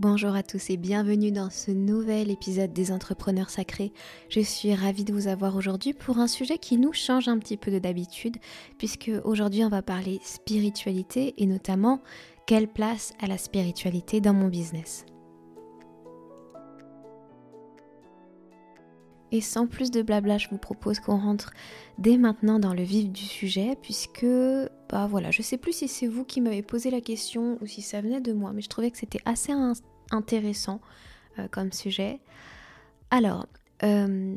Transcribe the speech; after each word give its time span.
Bonjour 0.00 0.34
à 0.34 0.42
tous 0.42 0.70
et 0.70 0.78
bienvenue 0.78 1.30
dans 1.30 1.50
ce 1.50 1.70
nouvel 1.70 2.30
épisode 2.30 2.72
des 2.72 2.90
Entrepreneurs 2.90 3.50
Sacrés. 3.50 3.92
Je 4.30 4.40
suis 4.40 4.74
ravie 4.74 5.04
de 5.04 5.12
vous 5.12 5.28
avoir 5.28 5.56
aujourd'hui 5.56 5.92
pour 5.92 6.16
un 6.16 6.26
sujet 6.26 6.56
qui 6.56 6.78
nous 6.78 6.94
change 6.94 7.28
un 7.28 7.38
petit 7.38 7.58
peu 7.58 7.70
de 7.70 7.78
d'habitude, 7.78 8.38
puisque 8.78 9.10
aujourd'hui 9.24 9.62
on 9.62 9.68
va 9.68 9.82
parler 9.82 10.18
spiritualité 10.24 11.34
et 11.36 11.44
notamment 11.44 12.00
quelle 12.46 12.66
place 12.66 13.12
a 13.20 13.26
la 13.26 13.36
spiritualité 13.36 14.22
dans 14.22 14.32
mon 14.32 14.48
business. 14.48 15.04
Et 19.32 19.40
sans 19.40 19.66
plus 19.66 19.90
de 19.90 20.02
blabla, 20.02 20.38
je 20.38 20.48
vous 20.48 20.58
propose 20.58 20.98
qu'on 20.98 21.18
rentre 21.18 21.52
dès 21.98 22.16
maintenant 22.16 22.58
dans 22.58 22.74
le 22.74 22.82
vif 22.82 23.10
du 23.10 23.22
sujet, 23.22 23.76
puisque, 23.80 24.26
bah 24.88 25.06
voilà, 25.06 25.30
je 25.30 25.42
sais 25.42 25.56
plus 25.56 25.72
si 25.72 25.88
c'est 25.88 26.08
vous 26.08 26.24
qui 26.24 26.40
m'avez 26.40 26.62
posé 26.62 26.90
la 26.90 27.00
question 27.00 27.58
ou 27.60 27.66
si 27.66 27.80
ça 27.80 28.00
venait 28.00 28.20
de 28.20 28.32
moi, 28.32 28.52
mais 28.52 28.62
je 28.62 28.68
trouvais 28.68 28.90
que 28.90 28.98
c'était 28.98 29.22
assez 29.24 29.52
intéressant 30.10 30.80
euh, 31.38 31.46
comme 31.48 31.72
sujet. 31.72 32.20
Alors, 33.10 33.46
euh, 33.84 34.36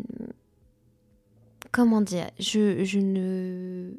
comment 1.72 2.02
dire, 2.02 2.30
je, 2.40 2.84
je 2.84 3.00
ne 3.00 3.94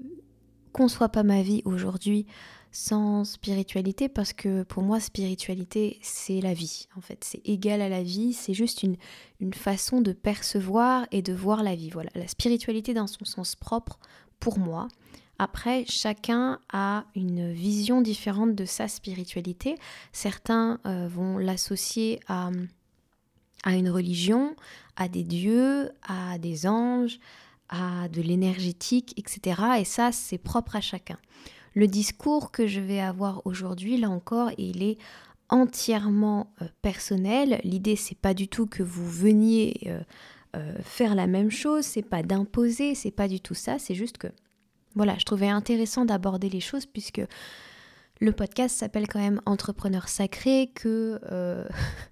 conçois 0.73 1.09
pas 1.09 1.23
ma 1.23 1.43
vie 1.43 1.63
aujourd'hui 1.65 2.27
sans 2.75 3.23
spiritualité 3.23 4.09
parce 4.09 4.33
que 4.33 4.65
pour 4.65 4.83
moi 4.83 4.99
spiritualité 4.99 5.99
c'est 6.03 6.41
la 6.41 6.55
vie 6.55 6.89
en 6.97 7.01
fait. 7.01 7.23
C'est 7.23 7.41
égal 7.45 7.81
à 7.81 7.89
la 7.89 8.03
vie 8.03 8.33
c'est 8.33 8.53
juste 8.53 8.83
une, 8.83 8.97
une 9.39 9.55
façon 9.55 10.01
de 10.01 10.13
percevoir 10.13 11.07
et 11.13 11.23
de 11.23 11.33
voir 11.33 11.63
la 11.63 11.77
vie 11.77 11.89
voilà. 11.91 12.11
La 12.17 12.27
spiritualité 12.27 12.93
dans 12.93 13.07
son 13.07 13.25
sens 13.25 13.55
propre 13.55 14.01
pour 14.41 14.59
moi. 14.59 14.89
Après 15.39 15.85
chacun 15.89 16.59
a 16.73 17.05
une 17.15 17.53
vision 17.53 18.01
différente 18.01 18.57
de 18.57 18.65
sa 18.65 18.89
spiritualité. 18.89 19.77
Certains 20.13 20.81
euh, 20.85 21.07
vont 21.07 21.39
l'associer 21.39 22.19
à, 22.27 22.51
à 23.63 23.77
une 23.77 23.89
religion 23.89 24.57
à 24.97 25.07
des 25.07 25.23
dieux 25.23 25.93
à 26.03 26.39
des 26.39 26.67
anges 26.67 27.21
à 27.69 28.09
de 28.09 28.21
l'énergétique 28.21 29.15
etc 29.17 29.63
et 29.79 29.85
ça 29.85 30.11
c'est 30.11 30.39
propre 30.39 30.75
à 30.75 30.81
chacun 30.81 31.19
le 31.75 31.89
discours 31.89 32.53
que 32.53 32.67
je 32.67 32.81
vais 32.81 33.01
avoir 33.01 33.43
aujourd'hui, 33.45 33.99
là 33.99 34.09
encore, 34.09 34.51
il 34.59 34.83
est 34.83 34.99
entièrement 35.49 36.53
euh, 36.63 36.67
personnel. 36.83 37.61
L'idée, 37.65 37.97
c'est 37.97 38.19
pas 38.19 38.35
du 38.35 38.49
tout 38.49 38.67
que 38.67 38.83
vous 38.83 39.09
veniez 39.09 39.75
euh, 39.87 40.01
euh, 40.57 40.75
faire 40.83 41.15
la 41.15 41.27
même 41.27 41.51
chose, 41.51 41.85
c'est 41.85 42.03
pas 42.03 42.23
d'imposer, 42.23 42.95
c'est 42.95 43.11
pas 43.11 43.29
du 43.29 43.41
tout 43.41 43.55
ça, 43.55 43.79
c'est 43.79 43.95
juste 43.95 44.19
que, 44.19 44.29
voilà, 44.95 45.17
je 45.19 45.25
trouvais 45.25 45.49
intéressant 45.49 46.05
d'aborder 46.05 46.49
les 46.49 46.61
choses 46.61 46.87
puisque 46.87 47.23
le 48.21 48.33
podcast 48.33 48.77
s'appelle 48.77 49.09
quand 49.09 49.19
même 49.19 49.41
Entrepreneur 49.45 50.09
sacré, 50.09 50.71
que 50.73 51.21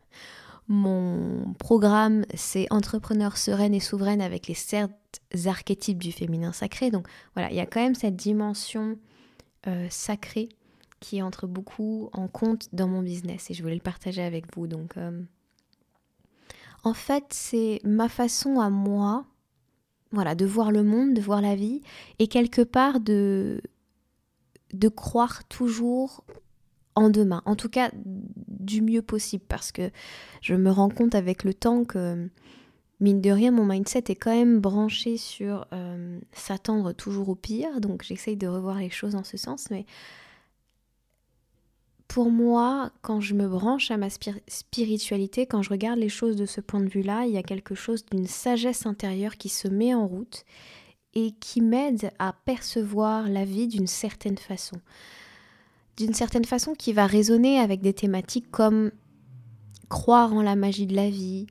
mon 0.68 1.54
programme 1.54 2.24
c'est 2.34 2.66
Entrepreneur 2.70 3.36
sereine 3.36 3.74
et 3.74 3.80
souveraine 3.80 4.20
avec 4.20 4.48
les 4.48 4.54
certes 4.54 5.20
archétypes 5.46 6.02
du 6.02 6.10
féminin 6.10 6.52
sacré. 6.52 6.90
Donc 6.90 7.06
voilà, 7.34 7.50
il 7.52 7.56
y 7.56 7.60
a 7.60 7.66
quand 7.66 7.80
même 7.80 7.94
cette 7.94 8.16
dimension 8.16 8.98
euh, 9.66 9.86
sacré 9.90 10.48
qui 11.00 11.20
entre 11.20 11.46
beaucoup 11.46 12.10
en 12.12 12.28
compte 12.28 12.68
dans 12.72 12.88
mon 12.88 13.02
business 13.02 13.50
et 13.50 13.54
je 13.54 13.62
voulais 13.62 13.74
le 13.74 13.80
partager 13.80 14.22
avec 14.22 14.54
vous. 14.54 14.66
Donc, 14.66 14.96
euh, 14.96 15.22
en 16.84 16.94
fait, 16.94 17.24
c'est 17.30 17.80
ma 17.84 18.08
façon 18.08 18.60
à 18.60 18.70
moi, 18.70 19.24
voilà, 20.12 20.34
de 20.34 20.46
voir 20.46 20.70
le 20.70 20.82
monde, 20.82 21.14
de 21.14 21.20
voir 21.20 21.40
la 21.40 21.54
vie 21.54 21.82
et 22.18 22.28
quelque 22.28 22.62
part 22.62 23.00
de 23.00 23.60
de 24.72 24.88
croire 24.88 25.44
toujours 25.48 26.24
en 26.94 27.10
demain, 27.10 27.42
en 27.44 27.56
tout 27.56 27.68
cas 27.68 27.90
du 27.94 28.82
mieux 28.82 29.02
possible, 29.02 29.44
parce 29.46 29.72
que 29.72 29.90
je 30.40 30.54
me 30.54 30.70
rends 30.70 30.88
compte 30.88 31.14
avec 31.14 31.44
le 31.44 31.52
temps 31.54 31.84
que 31.84 32.28
mine 33.02 33.20
de 33.20 33.30
rien, 33.30 33.50
mon 33.50 33.66
mindset 33.66 34.04
est 34.08 34.16
quand 34.16 34.34
même 34.34 34.60
branché 34.60 35.16
sur 35.16 35.66
euh, 35.72 36.18
s'attendre 36.32 36.92
toujours 36.92 37.28
au 37.28 37.34
pire, 37.34 37.80
donc 37.80 38.02
j'essaye 38.02 38.36
de 38.36 38.46
revoir 38.46 38.78
les 38.78 38.90
choses 38.90 39.14
en 39.14 39.24
ce 39.24 39.36
sens, 39.36 39.68
mais 39.70 39.84
pour 42.12 42.30
moi, 42.30 42.90
quand 43.00 43.20
je 43.20 43.34
me 43.34 43.48
branche 43.48 43.90
à 43.90 43.96
ma 43.96 44.08
spiritualité, 44.10 45.46
quand 45.46 45.62
je 45.62 45.70
regarde 45.70 45.98
les 45.98 46.10
choses 46.10 46.36
de 46.36 46.44
ce 46.44 46.60
point 46.60 46.80
de 46.80 46.88
vue-là, 46.88 47.24
il 47.24 47.32
y 47.32 47.38
a 47.38 47.42
quelque 47.42 47.74
chose 47.74 48.04
d'une 48.04 48.26
sagesse 48.26 48.84
intérieure 48.84 49.38
qui 49.38 49.48
se 49.48 49.66
met 49.66 49.94
en 49.94 50.06
route 50.06 50.44
et 51.14 51.32
qui 51.32 51.62
m'aide 51.62 52.10
à 52.18 52.34
percevoir 52.44 53.28
la 53.28 53.46
vie 53.46 53.66
d'une 53.66 53.86
certaine 53.86 54.36
façon. 54.36 54.76
D'une 55.96 56.12
certaine 56.12 56.44
façon 56.44 56.74
qui 56.74 56.92
va 56.92 57.06
résonner 57.06 57.58
avec 57.58 57.80
des 57.80 57.94
thématiques 57.94 58.50
comme 58.50 58.90
croire 59.88 60.34
en 60.34 60.42
la 60.42 60.54
magie 60.56 60.86
de 60.86 60.96
la 60.96 61.08
vie, 61.08 61.46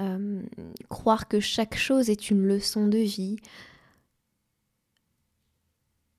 euh, 0.00 0.42
croire 0.88 1.28
que 1.28 1.40
chaque 1.40 1.76
chose 1.76 2.10
est 2.10 2.30
une 2.30 2.46
leçon 2.46 2.86
de 2.86 2.98
vie, 2.98 3.36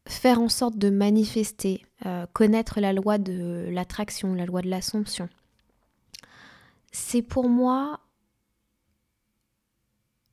faire 0.08 0.40
en 0.40 0.50
sorte 0.50 0.78
de 0.78 0.90
manifester, 0.90 1.86
euh, 2.06 2.26
connaître 2.34 2.80
la 2.80 2.94
loi 2.94 3.18
de 3.18 3.68
l'attraction, 3.72 4.34
la 4.34 4.46
loi 4.46 4.62
de 4.62 4.70
l'assomption. 4.70 5.30
C'est 6.92 7.22
pour 7.22 7.50
moi 7.50 8.00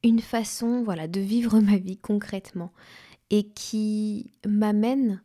une 0.02 0.20
façon 0.20 0.82
voilà 0.82 1.08
de 1.08 1.20
vivre 1.20 1.60
ma 1.60 1.76
vie 1.76 1.96
concrètement 1.96 2.72
et 3.30 3.44
qui 3.44 4.30
m'amène 4.46 5.22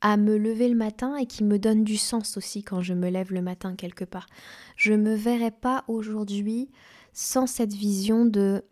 à 0.00 0.16
me 0.16 0.36
lever 0.36 0.68
le 0.68 0.76
matin 0.76 1.16
et 1.16 1.26
qui 1.26 1.44
me 1.44 1.58
donne 1.58 1.84
du 1.84 1.96
sens 1.96 2.36
aussi 2.36 2.62
quand 2.62 2.80
je 2.80 2.94
me 2.94 3.08
lève 3.10 3.32
le 3.32 3.42
matin 3.42 3.76
quelque 3.76 4.04
part. 4.04 4.26
Je 4.76 4.94
me 4.94 5.14
verrais 5.14 5.50
pas 5.50 5.84
aujourd'hui 5.88 6.70
sans 7.12 7.46
cette 7.46 7.74
vision 7.74 8.24
de 8.24 8.64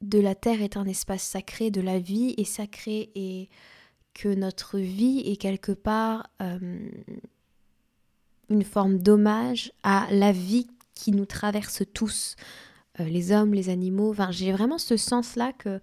de 0.00 0.18
la 0.18 0.34
terre 0.34 0.60
est 0.60 0.76
un 0.76 0.84
espace 0.84 1.22
sacré, 1.22 1.70
de 1.70 1.80
la 1.80 1.98
vie 1.98 2.34
est 2.36 2.44
sacrée 2.44 3.10
et 3.14 3.48
que 4.12 4.28
notre 4.28 4.78
vie 4.78 5.22
est 5.24 5.36
quelque 5.36 5.72
part 5.72 6.28
euh, 6.42 6.90
une 8.50 8.64
forme 8.64 8.98
d'hommage 8.98 9.72
à 9.82 10.06
la 10.10 10.30
vie 10.30 10.66
qui 10.94 11.10
nous 11.10 11.26
traverse 11.26 11.82
tous, 11.92 12.36
euh, 13.00 13.04
les 13.04 13.32
hommes, 13.32 13.54
les 13.54 13.70
animaux. 13.70 14.10
Enfin, 14.10 14.30
j'ai 14.30 14.52
vraiment 14.52 14.78
ce 14.78 14.96
sens-là 14.96 15.52
que 15.52 15.80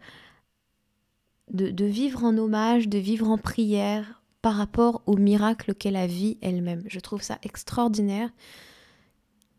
de, 1.51 1.85
vivre 1.85 2.23
en 2.23 2.37
hommage, 2.37 2.87
de 2.87 2.97
vivre 2.97 3.29
en 3.29 3.37
prière 3.37 4.21
par 4.41 4.55
rapport 4.55 5.03
au 5.05 5.17
miracle 5.17 5.75
qu'est 5.75 5.91
la 5.91 6.07
vie 6.07 6.37
elle-même. 6.41 6.83
Je 6.87 6.99
trouve 6.99 7.21
ça 7.21 7.37
extraordinaire 7.43 8.29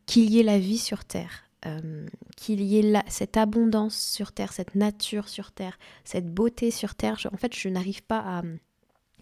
qu'il 0.07 0.31
y 0.31 0.41
ait 0.41 0.45
la 0.45 0.59
vie 0.59 0.79
sur 0.79 1.05
Terre, 1.05 1.45
euh, 1.67 2.07
qu'il 2.37 2.61
y 2.63 2.79
ait 2.79 3.03
cette 3.09 3.37
abondance 3.37 3.97
sur 3.97 4.33
Terre, 4.33 4.53
cette 4.53 4.75
nature 4.75 5.29
sur 5.29 5.53
Terre, 5.53 5.79
cette 6.05 6.33
beauté 6.33 6.71
sur 6.71 6.95
Terre. 6.95 7.19
en 7.33 7.37
fait, 7.37 7.55
je 7.55 7.69
n'arrive 7.69 8.03
pas 8.03 8.19
à 8.19 8.43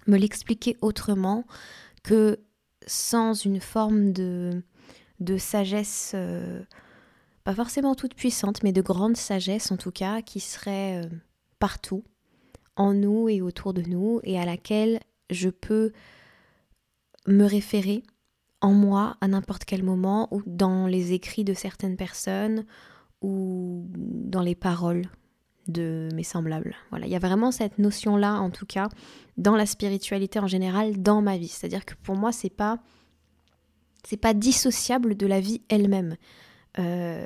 me 0.06 0.16
l'expliquer 0.16 0.76
autrement 0.81 1.44
que 2.02 2.41
sans 2.87 3.34
une 3.44 3.60
forme 3.60 4.12
de, 4.12 4.62
de 5.20 5.37
sagesse, 5.37 6.12
euh, 6.14 6.62
pas 7.44 7.54
forcément 7.54 7.94
toute 7.94 8.14
puissante, 8.14 8.62
mais 8.62 8.72
de 8.72 8.81
grande 8.81 9.16
sagesse 9.16 9.70
en 9.70 9.76
tout 9.76 9.91
cas, 9.91 10.22
qui 10.22 10.41
serait 10.41 11.04
euh, 11.04 11.08
partout, 11.58 12.02
en 12.76 12.94
nous 12.94 13.28
et 13.28 13.41
autour 13.41 13.75
de 13.75 13.82
nous 13.82 14.20
et 14.25 14.38
à 14.38 14.44
laquelle 14.44 15.00
je 15.31 15.48
peux 15.48 15.92
me 17.26 17.44
référer 17.44 18.03
en 18.60 18.72
moi 18.72 19.16
à 19.20 19.28
n'importe 19.28 19.64
quel 19.64 19.82
moment 19.82 20.28
ou 20.31 20.42
dans 20.47 20.86
les 20.86 21.12
écrits 21.12 21.44
de 21.44 21.54
certaines 21.54 21.97
personnes 21.97 22.64
ou 23.22 23.86
dans 23.94 24.42
les 24.42 24.54
paroles 24.54 25.06
de 25.69 26.08
mes 26.14 26.25
semblables. 26.25 26.75
Voilà, 26.91 27.06
il 27.06 27.12
y 27.12 27.16
a 27.16 27.20
vraiment 27.20 27.50
cette 27.53 27.78
notion 27.78 28.16
là 28.16 28.41
en 28.41 28.50
tout 28.50 28.66
cas 28.66 28.88
dans 29.37 29.56
la 29.56 29.66
spiritualité 29.66 30.38
en 30.38 30.47
général 30.47 31.00
dans 31.00 31.23
ma 31.23 31.37
vie, 31.38 31.49
c'est-à-dire 31.49 31.84
que 31.84 31.94
pour 32.02 32.16
moi 32.16 32.32
c'est 32.32 32.50
pas 32.50 32.78
c'est 34.05 34.16
pas 34.16 34.34
dissociable 34.34 35.14
de 35.16 35.26
la 35.26 35.40
vie 35.40 35.62
elle-même. 35.69 36.16
Euh, 36.78 37.25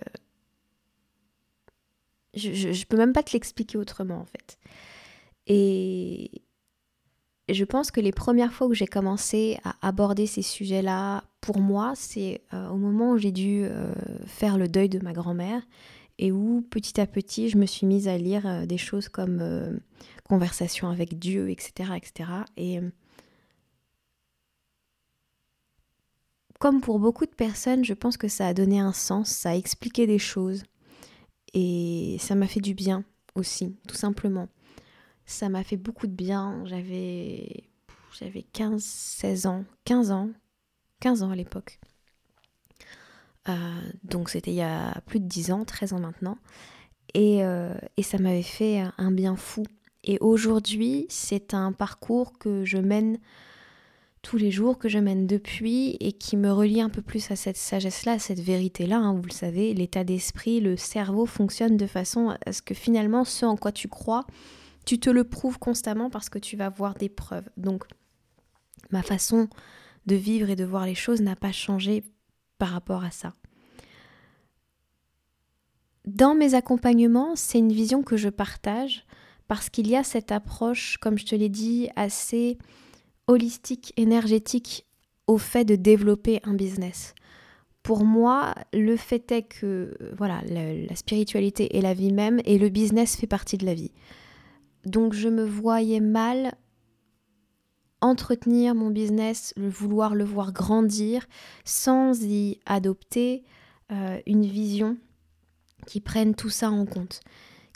je, 2.34 2.72
je, 2.72 2.86
peux 2.86 2.96
même 2.96 3.12
pas 3.12 3.22
te 3.22 3.32
l'expliquer 3.32 3.78
autrement 3.78 4.18
en 4.18 4.24
fait. 4.24 4.58
Et 5.46 6.30
je 7.48 7.64
pense 7.64 7.90
que 7.90 8.00
les 8.00 8.12
premières 8.12 8.52
fois 8.52 8.66
où 8.66 8.74
j'ai 8.74 8.86
commencé 8.86 9.58
à 9.64 9.74
aborder 9.86 10.26
ces 10.26 10.42
sujets-là, 10.42 11.24
pour 11.40 11.60
moi, 11.60 11.92
c'est 11.94 12.40
euh, 12.54 12.68
au 12.68 12.76
moment 12.76 13.12
où 13.12 13.18
j'ai 13.18 13.32
dû 13.32 13.64
euh, 13.64 13.92
faire 14.26 14.56
le 14.56 14.68
deuil 14.68 14.88
de 14.88 14.98
ma 14.98 15.12
grand-mère 15.12 15.62
et 16.18 16.32
où 16.32 16.64
petit 16.70 17.00
à 17.00 17.06
petit 17.06 17.50
je 17.50 17.58
me 17.58 17.66
suis 17.66 17.86
mise 17.86 18.08
à 18.08 18.16
lire 18.16 18.46
euh, 18.46 18.66
des 18.66 18.78
choses 18.78 19.08
comme 19.08 19.80
Conversation 20.26 20.88
avec 20.88 21.18
Dieu, 21.18 21.50
etc. 21.50 21.90
etc. 21.96 22.30
Et 22.56 22.80
comme 26.58 26.80
pour 26.80 26.98
beaucoup 26.98 27.26
de 27.26 27.34
personnes, 27.34 27.84
je 27.84 27.92
pense 27.92 28.16
que 28.16 28.28
ça 28.28 28.46
a 28.46 28.54
donné 28.54 28.80
un 28.80 28.94
sens, 28.94 29.28
ça 29.28 29.50
a 29.50 29.54
expliqué 29.54 30.06
des 30.06 30.18
choses 30.18 30.62
et 31.52 32.16
ça 32.20 32.34
m'a 32.34 32.46
fait 32.46 32.60
du 32.60 32.72
bien 32.72 33.04
aussi, 33.34 33.76
tout 33.86 33.96
simplement. 33.96 34.48
Ça 35.26 35.48
m'a 35.48 35.64
fait 35.64 35.76
beaucoup 35.76 36.06
de 36.06 36.12
bien. 36.12 36.62
J'avais 36.66 37.64
j'avais 38.18 38.42
15 38.42 38.82
16 38.82 39.46
ans, 39.46 39.64
15 39.84 40.10
ans. 40.10 40.30
15 41.00 41.22
ans 41.22 41.30
à 41.30 41.36
l'époque. 41.36 41.80
donc 44.04 44.30
c'était 44.30 44.52
il 44.52 44.56
y 44.56 44.62
a 44.62 45.00
plus 45.06 45.20
de 45.20 45.26
10 45.26 45.52
ans, 45.52 45.64
13 45.64 45.92
ans 45.92 46.00
maintenant. 46.00 46.38
Et, 47.12 47.40
et 47.96 48.02
ça 48.02 48.18
m'avait 48.18 48.42
fait 48.42 48.82
un 48.96 49.12
bien 49.12 49.36
fou. 49.36 49.64
Et 50.04 50.18
aujourd'hui, 50.20 51.06
c'est 51.08 51.54
un 51.54 51.72
parcours 51.72 52.38
que 52.38 52.64
je 52.64 52.78
mène 52.78 53.18
tous 54.24 54.36
les 54.36 54.50
jours, 54.50 54.78
que 54.78 54.88
je 54.88 54.98
mène 54.98 55.26
depuis 55.26 55.96
et 56.00 56.12
qui 56.12 56.36
me 56.36 56.50
relie 56.50 56.80
un 56.80 56.88
peu 56.88 57.02
plus 57.02 57.30
à 57.30 57.36
cette 57.36 57.56
sagesse-là, 57.56 58.12
à 58.12 58.18
cette 58.18 58.40
vérité-là. 58.40 58.98
Hein. 58.98 59.14
vous 59.14 59.28
le 59.28 59.32
savez, 59.32 59.74
l'état 59.74 60.02
d'esprit, 60.02 60.60
le 60.60 60.76
cerveau 60.76 61.26
fonctionne 61.26 61.76
de 61.76 61.86
façon 61.86 62.34
à 62.44 62.52
ce 62.52 62.62
que 62.62 62.74
finalement, 62.74 63.24
ce 63.24 63.44
en 63.46 63.56
quoi 63.56 63.70
tu 63.70 63.88
crois, 63.88 64.26
tu 64.84 64.98
te 64.98 65.10
le 65.10 65.24
prouves 65.24 65.58
constamment 65.58 66.10
parce 66.10 66.28
que 66.28 66.38
tu 66.38 66.56
vas 66.56 66.68
voir 66.68 66.94
des 66.94 67.08
preuves. 67.08 67.48
Donc, 67.56 67.84
ma 68.90 69.02
façon 69.02 69.48
de 70.06 70.14
vivre 70.14 70.50
et 70.50 70.56
de 70.56 70.64
voir 70.64 70.86
les 70.86 70.94
choses 70.94 71.20
n'a 71.20 71.36
pas 71.36 71.52
changé 71.52 72.04
par 72.58 72.68
rapport 72.68 73.04
à 73.04 73.10
ça. 73.10 73.34
Dans 76.04 76.34
mes 76.34 76.54
accompagnements, 76.54 77.34
c'est 77.34 77.58
une 77.58 77.72
vision 77.72 78.02
que 78.02 78.16
je 78.16 78.28
partage 78.28 79.06
parce 79.48 79.70
qu'il 79.70 79.88
y 79.88 79.96
a 79.96 80.04
cette 80.04 80.32
approche, 80.32 80.98
comme 80.98 81.18
je 81.18 81.24
te 81.24 81.34
l'ai 81.34 81.48
dit, 81.48 81.88
assez 81.96 82.58
holistique, 83.26 83.92
énergétique 83.96 84.86
au 85.26 85.38
fait 85.38 85.64
de 85.64 85.76
développer 85.76 86.40
un 86.44 86.54
business. 86.54 87.14
Pour 87.82 88.04
moi, 88.04 88.54
le 88.72 88.96
fait 88.96 89.30
est 89.32 89.42
que 89.42 89.96
voilà, 90.16 90.42
la, 90.48 90.96
spiritualité 90.96 91.76
est 91.76 91.82
la 91.82 91.94
vie 91.94 92.12
même 92.12 92.40
et 92.44 92.58
le 92.58 92.68
business 92.68 93.16
fait 93.16 93.26
partie 93.26 93.58
de 93.58 93.66
la 93.66 93.74
vie. 93.74 93.92
Donc 94.86 95.12
je 95.14 95.28
me 95.28 95.44
voyais 95.44 96.00
mal 96.00 96.54
entretenir 98.00 98.74
mon 98.74 98.90
business, 98.90 99.54
le 99.56 99.68
vouloir 99.68 100.14
le 100.14 100.24
voir 100.24 100.52
grandir 100.52 101.26
sans 101.64 102.22
y 102.22 102.60
adopter 102.66 103.44
euh, 103.92 104.20
une 104.26 104.44
vision 104.44 104.98
qui 105.86 106.00
prenne 106.00 106.34
tout 106.34 106.50
ça 106.50 106.70
en 106.70 106.84
compte 106.84 107.22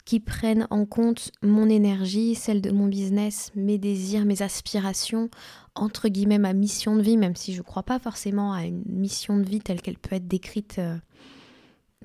qui 0.09 0.19
prennent 0.19 0.65
en 0.71 0.87
compte 0.87 1.29
mon 1.43 1.69
énergie, 1.69 2.33
celle 2.33 2.61
de 2.61 2.71
mon 2.71 2.87
business, 2.87 3.51
mes 3.53 3.77
désirs, 3.77 4.25
mes 4.25 4.41
aspirations, 4.41 5.29
entre 5.75 6.09
guillemets 6.09 6.39
ma 6.39 6.53
mission 6.53 6.95
de 6.95 7.03
vie, 7.03 7.15
même 7.15 7.35
si 7.35 7.53
je 7.53 7.59
ne 7.59 7.63
crois 7.63 7.83
pas 7.83 7.99
forcément 7.99 8.51
à 8.51 8.63
une 8.63 8.81
mission 8.87 9.37
de 9.37 9.43
vie 9.43 9.59
telle 9.59 9.83
qu'elle 9.83 9.99
peut 9.99 10.15
être 10.15 10.27
décrite 10.27 10.79
euh, 10.79 10.97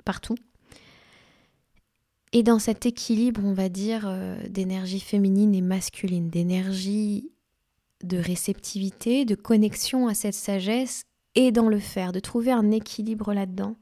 partout. 0.03 0.35
Et 2.35 2.43
dans 2.43 2.59
cet 2.59 2.85
équilibre, 2.85 3.41
on 3.43 3.53
va 3.53 3.69
dire, 3.69 4.03
euh, 4.05 4.35
d'énergie 4.49 4.99
féminine 4.99 5.55
et 5.55 5.61
masculine, 5.61 6.29
d'énergie 6.29 7.31
de 8.03 8.17
réceptivité, 8.17 9.25
de 9.25 9.35
connexion 9.35 10.07
à 10.07 10.13
cette 10.13 10.33
sagesse 10.35 11.05
et 11.35 11.51
dans 11.51 11.69
le 11.69 11.79
faire, 11.79 12.11
de 12.11 12.19
trouver 12.19 12.51
un 12.51 12.71
équilibre 12.71 13.33
là-dedans 13.33 13.75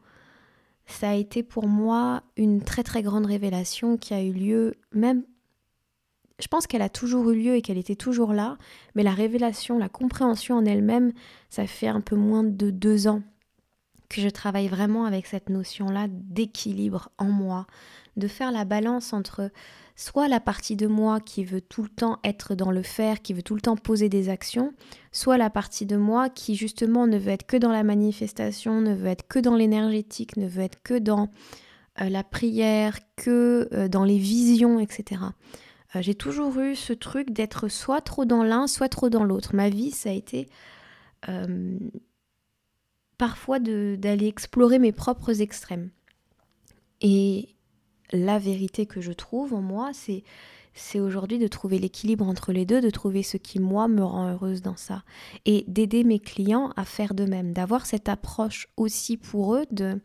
ça 0.86 1.10
a 1.10 1.16
été 1.16 1.44
pour 1.44 1.68
moi 1.68 2.24
une 2.38 2.62
très 2.62 2.84
très 2.84 3.02
grande 3.04 3.26
révélation 3.26 3.98
qui 3.98 4.14
a 4.14 4.22
eu 4.22 4.34
lieu 4.34 4.74
même 4.92 5.24
je 6.40 6.48
pense 6.48 6.68
qu'elle 6.68 6.82
a 6.82 6.90
toujours 6.90 7.30
eu 7.30 7.36
lieu 7.36 7.56
et 7.56 7.62
qu'elle 7.62 7.78
était 7.78 7.96
toujours 7.96 8.34
là, 8.34 8.58
mais 8.96 9.04
la 9.04 9.14
révélation, 9.14 9.78
la 9.78 9.88
compréhension 9.88 10.58
en 10.58 10.66
elle-même, 10.66 11.14
ça 11.50 11.68
fait 11.68 11.88
un 11.88 12.02
peu 12.02 12.16
moins 12.16 12.44
de 12.44 12.72
deux 12.72 13.08
ans 13.08 13.22
que 14.16 14.22
je 14.22 14.30
travaille 14.30 14.68
vraiment 14.68 15.06
avec 15.06 15.26
cette 15.26 15.50
notion-là 15.50 16.08
d'équilibre 16.10 17.10
en 17.18 17.26
moi, 17.26 17.68
de 18.18 18.28
faire 18.28 18.52
la 18.52 18.66
balance 18.66 19.14
entre 19.14 19.52
soit 19.96 20.28
la 20.28 20.40
partie 20.40 20.76
de 20.76 20.88
moi 20.88 21.20
qui 21.20 21.44
veut 21.44 21.62
tout 21.62 21.84
le 21.84 21.90
temps 21.90 22.20
être 22.24 22.56
dans 22.56 22.72
le 22.72 22.84
faire, 22.84 23.22
qui 23.22 23.34
veut 23.34 23.44
tout 23.44 23.56
le 23.56 23.62
temps 23.62 23.76
poser 23.76 24.10
des 24.10 24.30
actions, 24.30 24.74
soit 25.12 25.38
la 25.38 25.50
partie 25.50 25.86
de 25.86 25.98
moi 25.98 26.30
qui 26.30 26.56
justement 26.56 27.08
ne 27.08 27.18
veut 27.18 27.32
être 27.32 27.46
que 27.46 27.58
dans 27.58 27.72
la 27.72 27.84
manifestation, 27.84 28.82
ne 28.82 28.94
veut 28.94 29.08
être 29.08 29.28
que 29.28 29.40
dans 29.40 29.56
l'énergétique, 29.56 30.38
ne 30.38 30.48
veut 30.48 30.64
être 30.64 30.82
que 30.82 30.98
dans 30.98 31.30
euh, 32.02 32.10
la 32.10 32.24
prière, 32.24 32.98
que 33.16 33.70
euh, 33.74 33.88
dans 33.88 34.04
les 34.04 34.18
visions, 34.18 34.80
etc. 34.80 35.22
Euh, 35.96 36.02
j'ai 36.02 36.16
toujours 36.16 36.60
eu 36.60 36.76
ce 36.76 36.94
truc 36.94 37.32
d'être 37.32 37.68
soit 37.68 38.02
trop 38.02 38.26
dans 38.26 38.44
l'un, 38.44 38.66
soit 38.68 38.90
trop 38.90 39.10
dans 39.10 39.24
l'autre. 39.24 39.56
Ma 39.56 39.70
vie, 39.70 39.92
ça 39.92 40.10
a 40.10 40.14
été 40.14 40.50
parfois 43.24 43.60
d'aller 43.60 44.28
explorer 44.28 44.80
mes 44.80 44.92
propres 44.92 45.40
extrêmes. 45.40 45.92
Et 47.00 47.56
la 48.12 48.38
vérité 48.38 48.86
que 48.86 49.00
je 49.00 49.14
trouve 49.14 49.54
en 49.54 49.62
moi, 49.62 49.92
c'est 49.94 51.00
aujourd'hui 51.00 51.40
de 51.40 51.48
trouver 51.48 51.80
l'équilibre 51.80 52.28
entre 52.28 52.52
les 52.52 52.66
deux, 52.66 52.82
de 52.82 52.90
trouver 52.90 53.24
ce 53.24 53.38
qui 53.38 53.62
moi 53.62 53.88
me 53.88 54.04
rend 54.04 54.34
heureuse 54.34 54.62
dans 54.62 54.76
ça 54.76 55.04
et 55.46 55.64
d'aider 55.70 56.04
mes 56.04 56.20
clients 56.20 56.74
à 56.76 56.84
faire 56.84 57.14
de 57.14 57.24
même, 57.24 57.54
d'avoir 57.54 57.86
cette 57.86 58.10
approche 58.10 58.68
aussi 58.76 59.16
pour 59.16 59.56
eux 59.56 59.66
de 59.72 60.02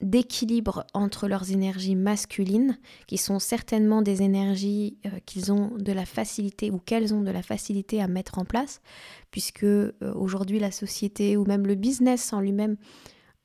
d'équilibre 0.00 0.86
entre 0.94 1.28
leurs 1.28 1.50
énergies 1.50 1.96
masculines, 1.96 2.78
qui 3.06 3.18
sont 3.18 3.38
certainement 3.38 4.02
des 4.02 4.22
énergies 4.22 4.96
euh, 5.06 5.10
qu'ils 5.26 5.52
ont 5.52 5.76
de 5.76 5.92
la 5.92 6.06
facilité 6.06 6.70
ou 6.70 6.78
qu'elles 6.78 7.12
ont 7.12 7.20
de 7.20 7.30
la 7.30 7.42
facilité 7.42 8.00
à 8.00 8.08
mettre 8.08 8.38
en 8.38 8.44
place, 8.44 8.80
puisque 9.30 9.64
euh, 9.64 9.92
aujourd'hui 10.14 10.58
la 10.58 10.70
société 10.70 11.36
ou 11.36 11.44
même 11.44 11.66
le 11.66 11.74
business 11.74 12.32
en 12.32 12.40
lui-même 12.40 12.76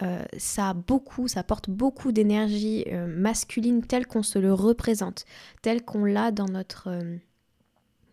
euh, 0.02 0.24
ça 0.38 0.70
a 0.70 0.74
beaucoup, 0.74 1.30
ça 1.30 1.44
porte 1.44 1.70
beaucoup 1.70 2.12
d'énergie 2.12 2.86
masculine 3.08 3.82
telle 3.82 4.08
qu'on 4.08 4.24
se 4.24 4.38
le 4.40 4.54
représente, 4.54 5.26
telle 5.62 5.84
qu'on 5.84 6.04
l'a 6.04 6.32
dans 6.32 6.50
notre, 6.50 6.90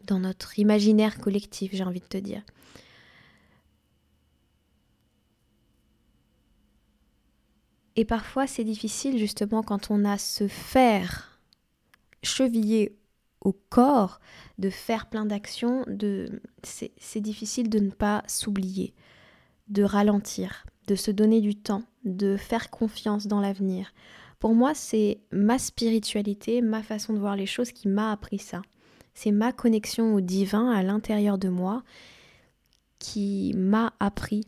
dans 0.07 0.21
notre 0.21 0.61
imaginaire 0.61 1.19
collectif, 1.19 1.73
j'ai 1.75 1.83
envie 1.83 1.99
de 1.99 2.07
te 2.07 2.19
dire. 2.19 2.43
Et 7.97 8.05
parfois 8.05 8.47
c'est 8.47 8.65
difficile 8.65 9.19
justement 9.19 9.63
quand 9.63 9.91
on 9.91 10.05
a 10.05 10.19
ce 10.19 10.49
fer 10.49 11.41
chevillé 12.23 12.97
au 13.41 13.53
corps 13.53 14.21
de 14.59 14.71
faire 14.71 15.07
plein 15.07 15.27
d'actions, 15.27 15.85
de... 15.89 16.41
c'est 16.63 17.21
difficile 17.21 17.69
de 17.69 17.81
ne 17.81 17.91
pas 17.91 18.23
s'oublier, 18.29 18.95
de 19.69 19.83
ralentir 19.83 20.65
de 20.87 20.95
se 20.95 21.11
donner 21.11 21.41
du 21.41 21.55
temps, 21.55 21.83
de 22.05 22.37
faire 22.37 22.71
confiance 22.71 23.27
dans 23.27 23.41
l'avenir. 23.41 23.93
Pour 24.39 24.55
moi, 24.55 24.75
c'est 24.75 25.21
ma 25.31 25.59
spiritualité, 25.59 26.61
ma 26.61 26.83
façon 26.83 27.13
de 27.13 27.19
voir 27.19 27.37
les 27.37 27.47
choses 27.47 27.73
qui 27.73 27.89
m'a 27.89 28.13
appris 28.13 28.39
ça. 28.39 28.63
C'est 29.15 29.31
ma 29.31 29.53
connexion 29.53 30.15
au 30.15 30.21
divin 30.21 30.71
à 30.71 30.83
l'intérieur 30.83 31.39
de 31.39 31.49
moi 31.49 31.83
qui 32.99 33.53
m'a 33.57 33.93
appris 34.01 34.47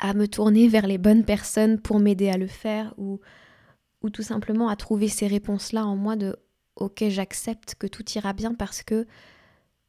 à 0.00 0.14
me 0.14 0.26
tourner 0.26 0.68
vers 0.68 0.86
les 0.86 0.98
bonnes 0.98 1.24
personnes 1.24 1.80
pour 1.80 2.00
m'aider 2.00 2.28
à 2.28 2.38
le 2.38 2.46
faire 2.46 2.94
ou, 2.96 3.20
ou 4.02 4.10
tout 4.10 4.22
simplement 4.22 4.68
à 4.68 4.76
trouver 4.76 5.08
ces 5.08 5.26
réponses-là 5.26 5.86
en 5.86 5.96
moi 5.96 6.16
de 6.16 6.36
ok 6.76 7.04
j'accepte 7.08 7.74
que 7.76 7.86
tout 7.86 8.04
ira 8.14 8.32
bien 8.32 8.54
parce 8.54 8.82
que 8.82 9.06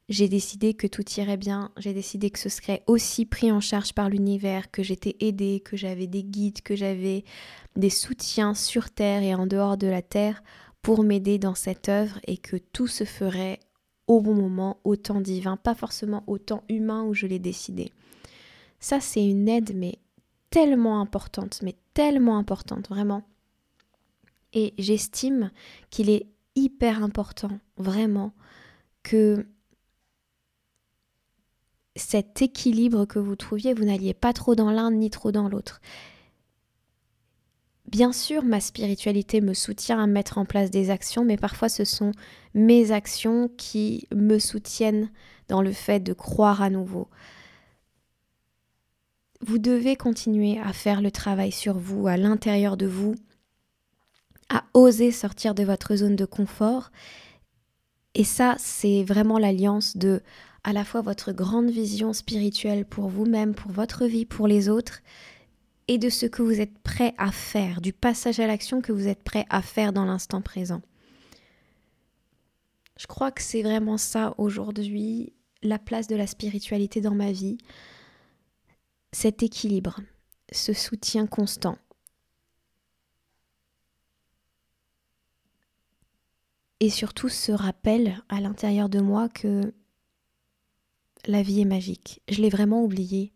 j'ai 0.08 0.28
décidé 0.28 0.74
que 0.74 0.86
tout 0.86 1.04
irait 1.16 1.36
bien, 1.36 1.70
j'ai 1.78 1.94
décidé 1.94 2.30
que 2.30 2.38
ce 2.38 2.48
serait 2.48 2.82
aussi 2.86 3.24
pris 3.24 3.50
en 3.50 3.60
charge 3.60 3.94
par 3.94 4.10
l'univers, 4.10 4.70
que 4.70 4.82
j'étais 4.82 5.16
aidée, 5.20 5.60
que 5.64 5.76
j'avais 5.76 6.06
des 6.06 6.22
guides, 6.22 6.60
que 6.60 6.76
j'avais 6.76 7.24
des 7.76 7.88
soutiens 7.88 8.54
sur 8.54 8.90
Terre 8.90 9.22
et 9.22 9.34
en 9.34 9.46
dehors 9.46 9.76
de 9.76 9.86
la 9.86 10.02
Terre 10.02 10.42
pour 10.82 11.04
m'aider 11.04 11.38
dans 11.38 11.54
cette 11.54 11.88
œuvre 11.88 12.18
et 12.26 12.36
que 12.36 12.56
tout 12.56 12.88
se 12.88 13.04
ferait 13.04 13.60
au 14.08 14.20
bon 14.20 14.34
moment, 14.34 14.78
au 14.84 14.96
temps 14.96 15.20
divin, 15.20 15.56
pas 15.56 15.74
forcément 15.74 16.24
au 16.26 16.36
temps 16.36 16.64
humain 16.68 17.04
où 17.04 17.14
je 17.14 17.26
l'ai 17.26 17.38
décidé. 17.38 17.92
Ça, 18.80 19.00
c'est 19.00 19.24
une 19.24 19.48
aide, 19.48 19.72
mais 19.76 19.98
tellement 20.52 21.00
importante, 21.00 21.60
mais 21.62 21.74
tellement 21.94 22.36
importante, 22.36 22.88
vraiment. 22.88 23.24
Et 24.52 24.74
j'estime 24.78 25.50
qu'il 25.90 26.10
est 26.10 26.26
hyper 26.54 27.02
important, 27.02 27.58
vraiment, 27.78 28.32
que 29.02 29.46
cet 31.96 32.42
équilibre 32.42 33.06
que 33.06 33.18
vous 33.18 33.34
trouviez, 33.34 33.72
vous 33.72 33.86
n'alliez 33.86 34.14
pas 34.14 34.34
trop 34.34 34.54
dans 34.54 34.70
l'un 34.70 34.90
ni 34.90 35.08
trop 35.08 35.32
dans 35.32 35.48
l'autre. 35.48 35.80
Bien 37.86 38.12
sûr, 38.12 38.44
ma 38.44 38.60
spiritualité 38.60 39.40
me 39.40 39.54
soutient 39.54 40.02
à 40.02 40.06
mettre 40.06 40.36
en 40.36 40.44
place 40.44 40.70
des 40.70 40.90
actions, 40.90 41.24
mais 41.24 41.38
parfois 41.38 41.70
ce 41.70 41.84
sont 41.84 42.12
mes 42.52 42.92
actions 42.92 43.50
qui 43.56 44.06
me 44.14 44.38
soutiennent 44.38 45.10
dans 45.48 45.62
le 45.62 45.72
fait 45.72 46.00
de 46.00 46.12
croire 46.12 46.60
à 46.60 46.68
nouveau. 46.68 47.08
Vous 49.44 49.58
devez 49.58 49.96
continuer 49.96 50.58
à 50.60 50.72
faire 50.72 51.00
le 51.00 51.10
travail 51.10 51.50
sur 51.50 51.76
vous, 51.76 52.06
à 52.06 52.16
l'intérieur 52.16 52.76
de 52.76 52.86
vous, 52.86 53.16
à 54.48 54.64
oser 54.72 55.10
sortir 55.10 55.54
de 55.54 55.64
votre 55.64 55.96
zone 55.96 56.14
de 56.14 56.24
confort. 56.24 56.90
Et 58.14 58.24
ça, 58.24 58.54
c'est 58.58 59.02
vraiment 59.02 59.38
l'alliance 59.38 59.96
de 59.96 60.22
à 60.64 60.72
la 60.72 60.84
fois 60.84 61.00
votre 61.00 61.32
grande 61.32 61.70
vision 61.70 62.12
spirituelle 62.12 62.84
pour 62.84 63.08
vous-même, 63.08 63.54
pour 63.54 63.72
votre 63.72 64.06
vie, 64.06 64.24
pour 64.24 64.46
les 64.46 64.68
autres, 64.68 65.00
et 65.88 65.98
de 65.98 66.08
ce 66.08 66.26
que 66.26 66.42
vous 66.42 66.60
êtes 66.60 66.78
prêt 66.78 67.14
à 67.18 67.32
faire, 67.32 67.80
du 67.80 67.92
passage 67.92 68.38
à 68.38 68.46
l'action 68.46 68.80
que 68.80 68.92
vous 68.92 69.08
êtes 69.08 69.24
prêt 69.24 69.44
à 69.50 69.60
faire 69.60 69.92
dans 69.92 70.04
l'instant 70.04 70.40
présent. 70.40 70.82
Je 72.96 73.08
crois 73.08 73.32
que 73.32 73.42
c'est 73.42 73.62
vraiment 73.62 73.98
ça 73.98 74.34
aujourd'hui 74.38 75.32
la 75.62 75.80
place 75.80 76.06
de 76.06 76.14
la 76.14 76.28
spiritualité 76.28 77.00
dans 77.00 77.14
ma 77.14 77.32
vie, 77.32 77.58
cet 79.12 79.42
équilibre, 79.42 80.00
ce 80.50 80.72
soutien 80.72 81.26
constant. 81.26 81.78
Et 86.80 86.90
surtout 86.90 87.28
ce 87.28 87.52
rappel 87.52 88.22
à 88.28 88.40
l'intérieur 88.40 88.88
de 88.88 89.00
moi 89.00 89.28
que 89.28 89.72
la 91.26 91.42
vie 91.42 91.60
est 91.60 91.66
magique. 91.66 92.22
Je 92.28 92.40
l'ai 92.40 92.50
vraiment 92.50 92.82
oublié. 92.82 93.32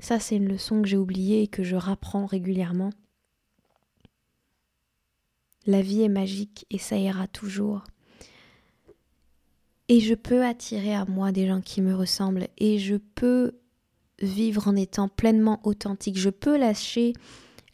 Ça, 0.00 0.20
c'est 0.20 0.36
une 0.36 0.48
leçon 0.48 0.82
que 0.82 0.88
j'ai 0.88 0.98
oubliée 0.98 1.42
et 1.42 1.48
que 1.48 1.62
je 1.62 1.76
rapprends 1.76 2.26
régulièrement. 2.26 2.90
La 5.66 5.80
vie 5.80 6.02
est 6.02 6.08
magique 6.08 6.66
et 6.70 6.78
ça 6.78 6.98
ira 6.98 7.26
toujours. 7.28 7.84
Et 9.88 10.00
je 10.00 10.14
peux 10.14 10.44
attirer 10.44 10.94
à 10.94 11.06
moi 11.06 11.32
des 11.32 11.46
gens 11.46 11.62
qui 11.62 11.80
me 11.80 11.94
ressemblent 11.94 12.48
et 12.58 12.78
je 12.78 12.96
peux 12.96 13.58
vivre 14.20 14.68
en 14.68 14.76
étant 14.76 15.08
pleinement 15.08 15.60
authentique. 15.64 16.18
Je 16.18 16.30
peux 16.30 16.56
lâcher 16.56 17.12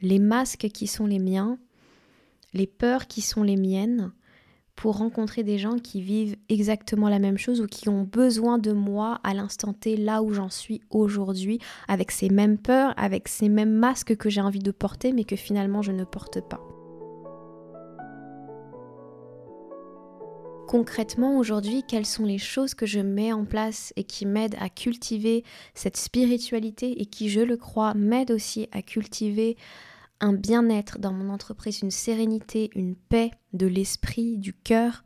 les 0.00 0.18
masques 0.18 0.68
qui 0.72 0.86
sont 0.86 1.06
les 1.06 1.18
miens, 1.18 1.58
les 2.52 2.66
peurs 2.66 3.06
qui 3.06 3.20
sont 3.20 3.42
les 3.42 3.56
miennes, 3.56 4.12
pour 4.76 4.98
rencontrer 4.98 5.44
des 5.44 5.58
gens 5.58 5.78
qui 5.78 6.00
vivent 6.00 6.36
exactement 6.48 7.08
la 7.08 7.18
même 7.18 7.38
chose 7.38 7.60
ou 7.60 7.66
qui 7.66 7.88
ont 7.88 8.02
besoin 8.02 8.58
de 8.58 8.72
moi 8.72 9.20
à 9.22 9.34
l'instant 9.34 9.72
T 9.72 9.96
là 9.96 10.22
où 10.22 10.32
j'en 10.32 10.50
suis 10.50 10.80
aujourd'hui, 10.90 11.60
avec 11.86 12.10
ces 12.10 12.28
mêmes 12.28 12.58
peurs, 12.58 12.92
avec 12.96 13.28
ces 13.28 13.48
mêmes 13.48 13.74
masques 13.74 14.16
que 14.16 14.30
j'ai 14.30 14.40
envie 14.40 14.58
de 14.58 14.72
porter 14.72 15.12
mais 15.12 15.24
que 15.24 15.36
finalement 15.36 15.82
je 15.82 15.92
ne 15.92 16.04
porte 16.04 16.40
pas. 16.40 16.73
Concrètement, 20.74 21.38
aujourd'hui, 21.38 21.84
quelles 21.86 22.04
sont 22.04 22.24
les 22.24 22.38
choses 22.38 22.74
que 22.74 22.84
je 22.84 22.98
mets 22.98 23.32
en 23.32 23.44
place 23.44 23.92
et 23.94 24.02
qui 24.02 24.26
m'aident 24.26 24.56
à 24.58 24.68
cultiver 24.68 25.44
cette 25.72 25.96
spiritualité 25.96 27.00
et 27.00 27.06
qui, 27.06 27.28
je 27.28 27.42
le 27.42 27.56
crois, 27.56 27.94
m'aident 27.94 28.32
aussi 28.32 28.66
à 28.72 28.82
cultiver 28.82 29.56
un 30.18 30.32
bien-être 30.32 30.98
dans 30.98 31.12
mon 31.12 31.32
entreprise, 31.32 31.82
une 31.82 31.92
sérénité, 31.92 32.70
une 32.74 32.96
paix 32.96 33.30
de 33.52 33.68
l'esprit, 33.68 34.36
du 34.36 34.52
cœur 34.52 35.04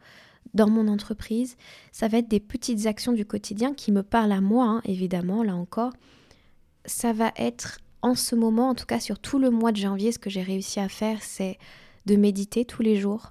dans 0.55 0.71
mon 0.71 0.89
entreprise? 0.89 1.59
Ça 1.93 2.09
va 2.09 2.17
être 2.17 2.29
des 2.29 2.41
petites 2.41 2.87
actions 2.87 3.13
du 3.13 3.27
quotidien 3.27 3.75
qui 3.75 3.93
me 3.93 4.03
parlent 4.03 4.33
à 4.33 4.41
moi, 4.41 4.65
hein, 4.65 4.81
évidemment, 4.87 5.43
là 5.43 5.55
encore. 5.55 5.93
Ça 6.87 7.13
va 7.13 7.31
être 7.37 7.77
en 8.01 8.15
ce 8.15 8.35
moment, 8.35 8.71
en 8.71 8.75
tout 8.75 8.87
cas 8.87 9.01
sur 9.01 9.19
tout 9.19 9.39
le 9.39 9.51
mois 9.51 9.73
de 9.73 9.77
janvier, 9.77 10.13
ce 10.13 10.19
que 10.19 10.31
j'ai 10.31 10.41
réussi 10.41 10.81
à 10.81 10.89
faire, 10.89 11.23
c'est 11.23 11.59
de 12.07 12.17
méditer 12.17 12.65
tous 12.65 12.81
les 12.81 12.97
jours. 12.97 13.29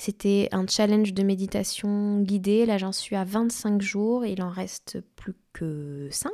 C'était 0.00 0.48
un 0.50 0.66
challenge 0.66 1.12
de 1.12 1.22
méditation 1.22 2.22
guidée. 2.22 2.64
Là, 2.64 2.78
j'en 2.78 2.90
suis 2.90 3.16
à 3.16 3.24
25 3.24 3.82
jours. 3.82 4.24
Il 4.24 4.42
en 4.42 4.48
reste 4.48 5.02
plus 5.14 5.34
que 5.52 6.08
5. 6.10 6.32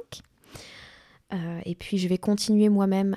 Euh, 1.32 1.60
et 1.64 1.74
puis 1.74 1.98
je 1.98 2.06
vais 2.06 2.16
continuer 2.16 2.68
moi-même 2.68 3.16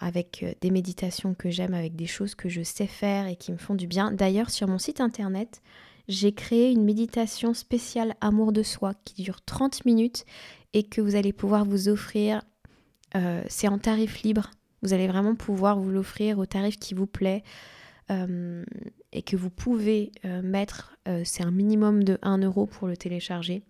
avec 0.00 0.44
euh, 0.44 0.52
des 0.62 0.70
méditations 0.70 1.34
que 1.34 1.50
j'aime, 1.50 1.74
avec 1.74 1.94
des 1.94 2.06
choses 2.06 2.34
que 2.34 2.48
je 2.48 2.62
sais 2.62 2.86
faire 2.86 3.26
et 3.26 3.36
qui 3.36 3.52
me 3.52 3.58
font 3.58 3.74
du 3.74 3.86
bien. 3.86 4.12
D'ailleurs, 4.12 4.48
sur 4.48 4.66
mon 4.66 4.78
site 4.78 5.02
internet, 5.02 5.60
j'ai 6.08 6.32
créé 6.32 6.72
une 6.72 6.84
méditation 6.84 7.52
spéciale 7.52 8.14
amour 8.22 8.52
de 8.52 8.62
soi 8.62 8.94
qui 9.04 9.22
dure 9.22 9.42
30 9.42 9.84
minutes 9.84 10.24
et 10.72 10.84
que 10.84 11.02
vous 11.02 11.16
allez 11.16 11.34
pouvoir 11.34 11.66
vous 11.66 11.90
offrir. 11.90 12.40
Euh, 13.14 13.42
c'est 13.46 13.68
en 13.68 13.76
tarif 13.76 14.22
libre. 14.22 14.52
Vous 14.80 14.94
allez 14.94 15.06
vraiment 15.06 15.34
pouvoir 15.34 15.78
vous 15.78 15.90
l'offrir 15.90 16.38
au 16.38 16.46
tarif 16.46 16.78
qui 16.78 16.94
vous 16.94 17.06
plaît. 17.06 17.44
Et 19.12 19.22
que 19.22 19.36
vous 19.36 19.50
pouvez 19.50 20.12
mettre, 20.42 20.96
c'est 21.24 21.42
un 21.42 21.50
minimum 21.50 22.02
de 22.04 22.18
1 22.22 22.38
euro 22.38 22.66
pour 22.66 22.88
le 22.88 22.96
télécharger 22.96 23.62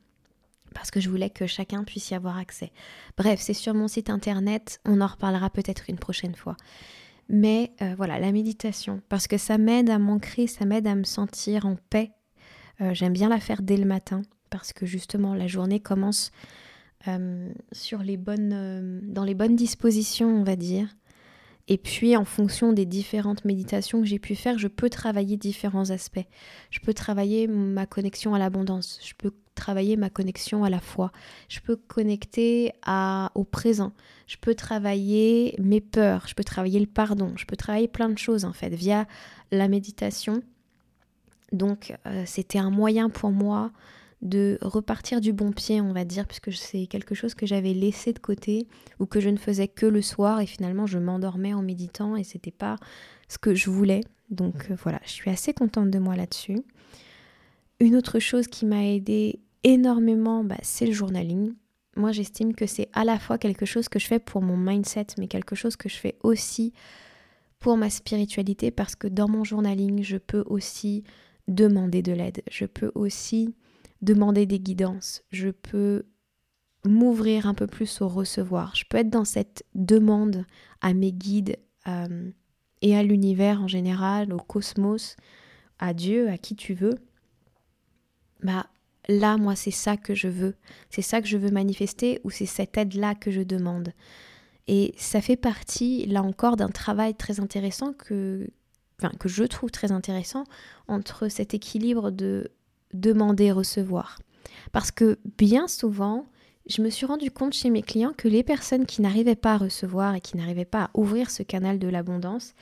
parce 0.73 0.91
que 0.91 1.01
je 1.01 1.09
voulais 1.09 1.31
que 1.31 1.47
chacun 1.47 1.85
puisse 1.85 2.11
y 2.11 2.15
avoir 2.15 2.39
accès. 2.39 2.73
Bref, 3.17 3.41
c'est 3.41 3.55
sur 3.55 3.75
mon 3.75 3.89
site 3.89 4.11
internet, 4.11 4.81
on 4.85 5.01
en 5.01 5.07
reparlera 5.07 5.51
peut-être 5.51 5.85
une 5.89 5.99
prochaine 5.99 6.35
fois. 6.35 6.57
Mais 7.29 7.73
euh, 7.81 7.95
voilà, 7.97 8.19
la 8.19 8.33
méditation, 8.33 9.01
parce 9.09 9.27
que 9.27 9.39
ça 9.39 9.59
m'aide 9.59 9.91
à 9.91 9.99
m'ancrer, 9.99 10.47
ça 10.47 10.65
m'aide 10.65 10.87
à 10.87 10.95
me 10.95 11.05
sentir 11.05 11.67
en 11.67 11.77
paix. 11.91 12.13
Euh, 12.81 12.95
j'aime 12.95 13.13
bien 13.13 13.29
la 13.29 13.41
faire 13.41 13.63
dès 13.63 13.77
le 13.77 13.85
matin, 13.85 14.23
parce 14.51 14.73
que 14.73 14.87
justement 14.87 15.35
la 15.35 15.47
journée 15.47 15.81
commence 15.81 16.33
euh, 17.09 17.53
sur 17.73 18.03
les 18.03 18.17
bonnes, 18.17 19.01
dans 19.05 19.25
les 19.25 19.35
bonnes 19.35 19.57
dispositions, 19.57 20.29
on 20.29 20.43
va 20.43 20.57
dire. 20.57 20.89
Et 21.69 21.79
puis, 21.79 22.17
en 22.17 22.25
fonction 22.25 22.73
des 22.73 22.87
différentes 22.87 23.45
méditations 23.45 24.01
que 24.01 24.07
j'ai 24.07 24.19
pu 24.19 24.35
faire, 24.35 24.59
je 24.59 24.69
peux 24.69 24.91
travailler 24.91 25.37
différents 25.37 25.91
aspects. 25.91 26.27
Je 26.71 26.81
peux 26.81 26.93
travailler 26.93 27.47
ma 27.47 27.87
connexion 27.87 28.35
à 28.35 28.39
l'abondance. 28.39 28.99
Je 29.03 29.15
peux 29.17 29.33
travailler 29.55 29.97
ma 29.97 30.11
connexion 30.11 30.65
à 30.65 30.71
la 30.71 30.81
foi. 30.81 31.13
Je 31.49 31.61
peux 31.61 31.77
connecter 31.77 32.73
à, 32.85 33.31
au 33.35 33.45
présent. 33.45 33.93
Je 34.27 34.37
peux 34.39 34.55
travailler 34.55 35.55
mes 35.59 35.81
peurs. 35.81 36.27
Je 36.27 36.35
peux 36.35 36.45
travailler 36.45 36.81
le 36.81 36.87
pardon. 36.87 37.33
Je 37.37 37.47
peux 37.47 37.57
travailler 37.57 37.89
plein 37.89 38.09
de 38.09 38.19
choses, 38.19 38.45
en 38.45 38.53
fait, 38.53 38.71
via 38.71 39.07
la 39.53 39.69
méditation. 39.69 40.43
Donc, 41.53 41.95
euh, 42.07 42.25
c'était 42.27 42.59
un 42.59 42.71
moyen 42.71 43.09
pour 43.09 43.31
moi 43.31 43.71
de 44.23 44.57
repartir 44.63 45.21
du 45.21 45.33
bon 45.33 45.51
pied, 45.51 45.81
on 45.81 45.93
va 45.93 46.05
dire, 46.05 46.27
puisque 46.27 46.53
c'est 46.53 46.87
quelque 46.87 47.15
chose 47.15 47.35
que 47.35 47.45
j'avais 47.45 47.75
laissé 47.75 48.13
de 48.13 48.21
côté 48.21 48.69
ou 49.01 49.07
que 49.07 49.21
je 49.21 49.29
ne 49.29 49.37
faisais 49.37 49.67
que 49.67 49.85
le 49.85 50.01
soir 50.01 50.41
et 50.41 50.47
finalement 50.47 50.87
je 50.87 50.99
m'endormais 50.99 51.53
en 51.53 51.63
méditant 51.63 52.15
et 52.17 52.23
c'était 52.23 52.53
pas 52.53 52.77
ce 53.29 53.39
que 53.39 53.55
je 53.55 53.69
voulais. 53.69 54.03
Donc 54.31 54.71
euh, 54.71 54.77
voilà, 54.81 55.01
je 55.05 55.11
suis 55.11 55.31
assez 55.31 55.53
contente 55.53 55.91
de 55.91 55.99
moi 55.99 56.15
là-dessus. 56.15 56.61
Une 57.81 57.97
autre 57.97 58.21
chose 58.21 58.47
qui 58.47 58.65
m'a 58.65 58.87
aidé 58.87 59.41
énormément, 59.65 60.45
bah, 60.45 60.59
c'est 60.63 60.87
le 60.87 60.93
journaling. 60.93 61.55
Moi, 61.97 62.13
j'estime 62.13 62.55
que 62.55 62.67
c'est 62.67 62.89
à 62.93 63.05
la 63.05 63.19
fois 63.19 63.39
quelque 63.39 63.67
chose 63.67 63.89
que 63.89 63.99
je 63.99 64.07
fais 64.07 64.21
pour 64.21 64.41
mon 64.41 64.57
mindset, 64.57 65.09
mais 65.19 65.27
quelque 65.27 65.57
chose 65.57 65.77
que 65.77 65.89
je 65.89 65.97
fais 65.97 66.17
aussi 66.23 66.73
pour 67.59 67.77
ma 67.77 67.91
spiritualité, 67.91 68.71
parce 68.71 68.95
que 68.95 69.09
dans 69.09 69.29
mon 69.29 69.45
journaling, 69.45 70.03
je 70.03 70.17
peux 70.17 70.43
aussi 70.47 71.05
demander 71.49 72.03
de 72.03 72.13
l'aide. 72.13 72.43
Je 72.51 72.65
peux 72.67 72.91
aussi 72.95 73.55
demander 74.03 74.47
des 74.47 74.61
guidances, 74.61 75.23
je 75.31 75.49
peux 75.49 76.05
m'ouvrir 76.85 77.47
un 77.47 77.55
peu 77.55 77.67
plus 77.67 78.01
au 78.03 78.09
recevoir, 78.09 78.75
je 78.75 78.85
peux 78.89 78.99
être 78.99 79.11
dans 79.11 79.25
cette 79.25 79.65
demande 79.75 80.45
à 80.81 80.95
mes 80.95 81.13
guides 81.13 81.57
euh, 81.87 82.31
et 82.83 82.97
à 82.97 83.03
l'univers 83.03 83.63
en 83.63 83.69
général, 83.69 84.33
au 84.33 84.39
cosmos, 84.39 85.17
à 85.79 85.95
Dieu, 85.95 86.29
à 86.29 86.39
qui 86.39 86.57
tu 86.57 86.75
veux. 86.75 86.99
Bah 88.43 88.67
là, 89.09 89.37
moi, 89.37 89.55
c'est 89.55 89.71
ça 89.71 89.97
que 89.97 90.15
je 90.15 90.29
veux, 90.29 90.57
c'est 90.91 91.03
ça 91.03 91.21
que 91.21 91.29
je 91.29 91.37
veux 91.37 91.51
manifester 91.51 92.21
ou 92.25 92.31
c'est 92.31 92.47
cette 92.47 92.77
aide-là 92.77 93.15
que 93.15 93.31
je 93.31 93.43
demande. 93.43 93.93
Et 94.67 94.95
ça 94.97 95.21
fait 95.21 95.37
partie, 95.37 96.07
là 96.07 96.23
encore, 96.23 96.57
d'un 96.57 96.69
travail 96.69 97.15
très 97.15 97.41
intéressant 97.41 97.93
que, 97.93 98.49
enfin, 99.01 99.13
que 99.19 99.29
je 99.29 99.45
trouve 99.45 99.71
très 99.71 99.93
intéressant 99.93 100.45
entre 100.89 101.29
cet 101.29 101.55
équilibre 101.55 102.11
de 102.11 102.51
demander, 102.93 103.53
recevoir. 103.53 104.19
Parce 104.73 104.91
que 104.91 105.19
bien 105.39 105.69
souvent, 105.69 106.27
je 106.67 106.83
me 106.83 106.91
suis 106.91 107.07
rendu 107.07 107.31
compte 107.31 107.55
chez 107.55 107.71
mes 107.71 107.83
clients 107.83 108.15
que 108.17 108.29
les 108.29 108.43
personnes 108.43 108.87
qui 108.87 109.03
n'arrivaient 109.03 109.35
pas 109.35 109.55
à 109.55 109.59
recevoir 109.59 110.15
et 110.15 110.21
qui 110.21 110.37
n'arrivaient 110.37 110.65
pas 110.65 110.85
à 110.85 110.91
ouvrir 110.95 111.31
ce 111.31 111.43
canal 111.43 111.79
de 111.79 111.89
l'abondance, 111.89 112.55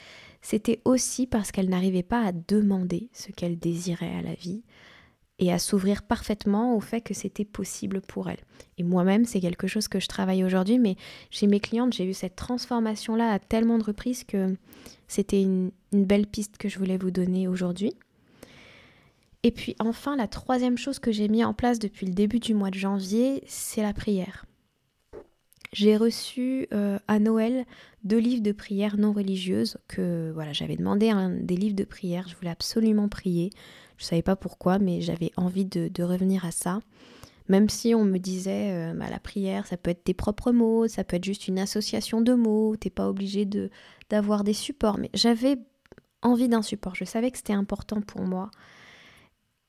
c'était 0.43 0.81
aussi 0.85 1.27
parce 1.27 1.53
qu'elles 1.53 1.69
n'arrivaient 1.69 2.03
pas 2.03 2.25
à 2.25 2.33
demander 2.33 3.11
ce 3.13 3.31
qu'elles 3.31 3.59
désiraient 3.59 4.17
à 4.17 4.23
la 4.23 4.35
vie 4.35 4.63
et 5.39 5.53
à 5.53 5.59
s'ouvrir 5.59 6.03
parfaitement 6.03 6.77
au 6.77 6.81
fait 6.81 7.01
que 7.01 7.15
c'était 7.15 7.45
possible 7.47 8.01
pour 8.03 8.29
elles. 8.29 8.45
Et 8.79 8.83
moi-même, 8.83 9.25
c'est 9.25 9.41
quelque 9.41 9.67
chose 9.67 9.89
que 9.89 9.99
je 10.01 10.07
travaille 10.07 10.45
aujourd'hui, 10.45 10.79
mais 10.79 10.97
chez 11.31 11.47
mes 11.47 11.61
clientes, 11.61 11.95
j'ai 11.95 12.05
eu 12.05 12.15
cette 12.15 12.37
transformation-là 12.37 13.33
à 13.33 13.39
tellement 13.39 13.79
de 13.79 13.85
reprises 13.85 14.25
que 14.25 14.55
c'était 15.09 15.43
une 15.43 15.73
belle 15.93 16.27
piste 16.27 16.59
que 16.59 16.69
je 16.69 16.79
voulais 16.79 16.99
vous 16.99 17.11
donner 17.11 17.49
aujourd'hui. 17.49 17.95
Et 19.43 19.51
puis 19.53 19.75
enfin, 19.79 20.17
la 20.17 20.29
troisième 20.29 20.77
chose 20.77 20.99
que 20.99 21.13
j'ai 21.13 21.29
mis 21.29 21.45
en 21.45 21.55
place 21.55 21.79
depuis 21.79 22.07
le 22.07 22.13
début 22.13 22.41
du 22.41 22.53
mois 22.55 22.71
de 22.71 22.75
janvier, 22.75 23.43
c'est 23.47 23.83
la 23.83 23.95
prière. 23.95 24.45
J'ai 25.73 25.97
reçu 25.97 26.67
euh, 26.75 26.99
à 27.07 27.21
Noël 27.21 27.65
deux 28.03 28.19
livres 28.19 28.43
de 28.43 28.53
prière 28.53 28.97
non 28.97 29.13
religieuses 29.13 29.79
que 29.87 30.31
voilà, 30.35 30.53
j'avais 30.53 30.77
demandé 30.77 31.13
des 31.43 31.57
livres 31.57 31.77
de 31.77 31.85
prière, 31.85 32.27
je 32.29 32.35
voulais 32.37 32.51
absolument 32.51 33.09
prier. 33.09 33.51
Je 33.97 34.05
ne 34.05 34.09
savais 34.09 34.23
pas 34.23 34.37
pourquoi, 34.37 34.79
mais 34.79 35.01
j'avais 35.01 35.31
envie 35.37 35.65
de, 35.65 36.03
revenir 36.03 36.45
à 36.45 36.51
ça. 36.51 36.81
Même 37.49 37.69
si 37.69 37.95
on 37.95 38.05
me 38.05 38.19
disait, 38.19 38.73
euh, 38.73 38.95
bah, 38.95 39.11
la 39.11 39.19
prière, 39.19 39.67
ça 39.67 39.77
peut 39.77 39.91
être 39.91 40.05
tes 40.05 40.15
propres 40.15 40.53
mots, 40.53 40.89
ça 40.89 41.05
peut 41.05 41.17
être 41.17 41.25
juste 41.25 41.49
une 41.49 41.59
association 41.59 42.21
de 42.21 42.35
mots, 42.35 42.77
t'es 42.77 42.91
pas 42.91 43.09
obligé 43.09 43.45
de 43.45 43.71
d'avoir 44.09 44.43
des 44.43 44.53
supports. 44.53 44.99
Mais 44.99 45.11
j'avais 45.15 45.57
envie 46.23 46.49
d'un 46.49 46.63
support. 46.63 46.95
Je 46.95 47.05
savais 47.05 47.31
que 47.31 47.37
c'était 47.39 47.53
important 47.53 48.01
pour 48.01 48.23
moi 48.23 48.51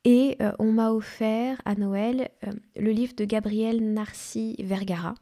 et 0.03 0.38
euh, 0.41 0.51
on 0.60 0.72
m'a 0.72 0.91
offert 0.91 1.62
à 1.65 1.75
Noël 1.75 2.29
euh, 2.46 2.51
le 2.75 2.91
livre 2.91 3.13
de 3.15 3.25
Gabriel 3.25 3.93
Narcy 3.93 4.55
Vergara. 4.60 5.13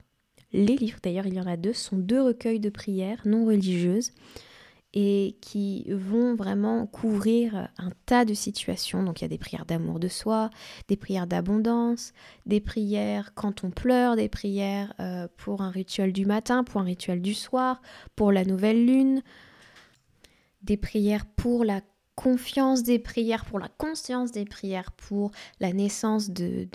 Les 0.54 0.76
livres, 0.76 1.00
d'ailleurs 1.04 1.28
il 1.28 1.34
y 1.34 1.42
en 1.42 1.48
a 1.48 1.58
deux, 1.58 1.74
sont 1.74 1.98
deux 1.98 2.22
recueils 2.22 2.60
de 2.60 2.70
prières 2.70 3.22
non 3.26 3.46
religieuses. 3.46 4.12
et 4.96 5.38
qui 5.42 5.86
vont 5.92 6.34
vraiment 6.34 6.88
couvrir 6.88 7.70
un 7.78 7.92
tas 8.08 8.26
de 8.26 8.34
situations. 8.34 9.04
Donc 9.04 9.22
il 9.22 9.24
y 9.24 9.26
a 9.26 9.28
des 9.30 9.38
prières 9.38 9.68
d'amour 9.68 10.00
de 10.00 10.08
soi, 10.08 10.50
des 10.88 10.98
prières 10.98 11.28
d'abondance, 11.28 12.12
des 12.48 12.60
prières 12.60 13.36
quand 13.36 13.64
on 13.64 13.70
pleure, 13.70 14.16
des 14.16 14.30
prières 14.30 14.96
euh, 15.00 15.28
pour 15.38 15.62
un 15.62 15.70
rituel 15.70 16.12
du 16.12 16.26
matin, 16.26 16.64
pour 16.64 16.82
un 16.82 16.86
rituel 16.86 17.22
du 17.22 17.36
soir, 17.36 17.84
pour 18.16 18.32
la 18.32 18.44
nouvelle 18.44 18.84
lune, 18.84 19.22
des 20.64 20.78
prières 20.78 21.28
pour 21.28 21.64
la 21.64 21.82
confiance 22.20 22.84
des 22.84 23.00
prières, 23.00 23.46
pour 23.46 23.60
la 23.60 23.70
conscience 23.70 24.34
des 24.34 24.44
prières, 24.44 24.92
pour 24.92 25.32
la 25.62 25.72
naissance 25.72 26.30
de, 26.30 26.68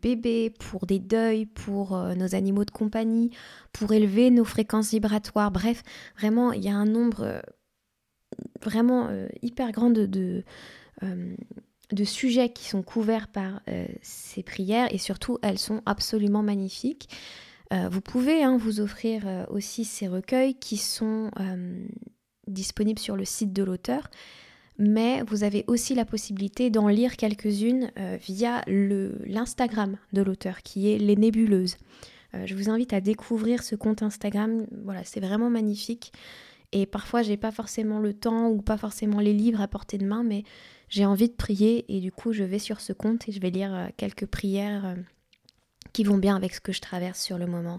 bébés, 0.00 0.48
pour 0.48 0.86
des 0.86 0.98
deuils, 0.98 1.44
pour 1.44 1.94
euh, 1.94 2.14
nos 2.14 2.34
animaux 2.34 2.64
de 2.64 2.70
compagnie, 2.70 3.30
pour 3.74 3.92
élever 3.92 4.30
nos 4.30 4.46
fréquences 4.46 4.92
vibratoires. 4.92 5.50
Bref, 5.50 5.82
vraiment, 6.16 6.52
il 6.52 6.64
y 6.64 6.70
a 6.70 6.74
un 6.74 6.86
nombre 6.86 7.20
euh, 7.20 7.40
vraiment 8.62 9.08
euh, 9.10 9.28
hyper 9.42 9.72
grand 9.72 9.90
de, 9.90 10.06
de, 10.06 12.04
sujets 12.04 12.50
qui 12.50 12.64
sont 12.64 12.82
couverts 12.82 13.28
par 13.28 13.60
ces 14.00 14.42
prières 14.42 14.88
et 14.90 14.98
surtout, 14.98 15.36
elles 15.42 15.58
sont 15.58 15.82
absolument 15.84 16.42
magnifiques. 16.42 17.10
vous 17.70 18.00
pouvez 18.00 18.42
hein, 18.42 18.56
vous 18.56 18.80
offrir 18.80 19.46
aussi 19.50 19.84
ces 19.84 20.08
recueils 20.08 20.54
qui 20.54 20.76
sont 20.76 21.30
disponibles 22.46 22.98
sur 22.98 23.16
le 23.16 23.24
site 23.24 23.52
de 23.52 23.62
l'auteur 23.62 24.10
mais 24.78 25.22
vous 25.22 25.42
avez 25.42 25.64
aussi 25.66 25.94
la 25.94 26.04
possibilité 26.04 26.70
d'en 26.70 26.88
lire 26.88 27.16
quelques-unes 27.16 27.90
euh, 27.98 28.16
via 28.20 28.62
l'Instagram 28.66 29.96
de 30.12 30.22
l'auteur 30.22 30.62
qui 30.62 30.92
est 30.92 30.98
Les 30.98 31.16
Nébuleuses. 31.16 31.76
Euh, 32.34 32.46
je 32.46 32.54
vous 32.54 32.70
invite 32.70 32.92
à 32.92 33.00
découvrir 33.00 33.62
ce 33.62 33.74
compte 33.74 34.02
Instagram, 34.02 34.66
voilà, 34.84 35.02
c'est 35.04 35.20
vraiment 35.20 35.50
magnifique. 35.50 36.12
Et 36.70 36.86
parfois, 36.86 37.22
j'ai 37.22 37.36
pas 37.36 37.50
forcément 37.50 37.98
le 37.98 38.12
temps 38.12 38.48
ou 38.48 38.62
pas 38.62 38.76
forcément 38.76 39.20
les 39.20 39.32
livres 39.32 39.60
à 39.60 39.68
portée 39.68 39.98
de 39.98 40.04
main, 40.04 40.22
mais 40.22 40.44
j'ai 40.88 41.06
envie 41.06 41.28
de 41.28 41.34
prier 41.34 41.84
et 41.88 42.00
du 42.00 42.12
coup, 42.12 42.32
je 42.32 42.44
vais 42.44 42.58
sur 42.58 42.80
ce 42.80 42.92
compte 42.92 43.28
et 43.28 43.32
je 43.32 43.40
vais 43.40 43.50
lire 43.50 43.74
euh, 43.74 43.86
quelques 43.96 44.26
prières 44.26 44.96
qui 45.92 46.04
vont 46.04 46.18
bien 46.18 46.36
avec 46.36 46.54
ce 46.54 46.60
que 46.60 46.72
je 46.72 46.80
traverse 46.80 47.20
sur 47.20 47.38
le 47.38 47.46
moment. 47.46 47.78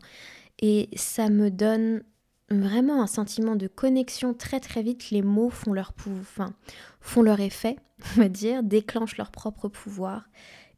Et 0.62 0.90
ça 0.96 1.30
me 1.30 1.50
donne 1.50 2.04
vraiment 2.52 3.02
un 3.02 3.08
sentiment 3.08 3.56
de 3.56 3.68
connexion 3.68 4.34
très 4.34 4.60
très 4.60 4.82
vite. 4.82 5.12
Les 5.12 5.22
mots 5.22 5.50
font 5.50 5.74
leur, 5.74 5.94
enfin, 6.22 6.54
font 7.02 7.22
leur 7.22 7.40
effet, 7.40 7.78
on 8.16 8.22
va 8.22 8.30
dire, 8.30 8.64
déclenchent 8.64 9.18
leur 9.18 9.32
propre 9.32 9.68
pouvoir. 9.68 10.30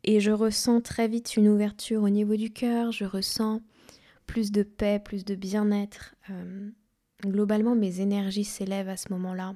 Et 0.04 0.20
je 0.20 0.32
ressens 0.32 0.82
très 0.82 1.08
vite 1.08 1.38
une 1.38 1.48
ouverture 1.48 2.04
au 2.04 2.10
niveau 2.10 2.36
du 2.36 2.52
cœur, 2.52 2.92
je 2.92 3.06
ressens 3.06 3.62
plus 4.26 4.52
de 4.52 4.64
paix, 4.64 5.00
plus 5.04 5.26
de 5.26 5.36
bien-être. 5.36 6.16
Euh, 6.30 6.70
globalement, 7.24 7.76
mes 7.76 8.02
énergies 8.02 8.46
s'élèvent 8.46 8.90
à 8.90 8.98
ce 8.98 9.12
moment-là. 9.14 9.54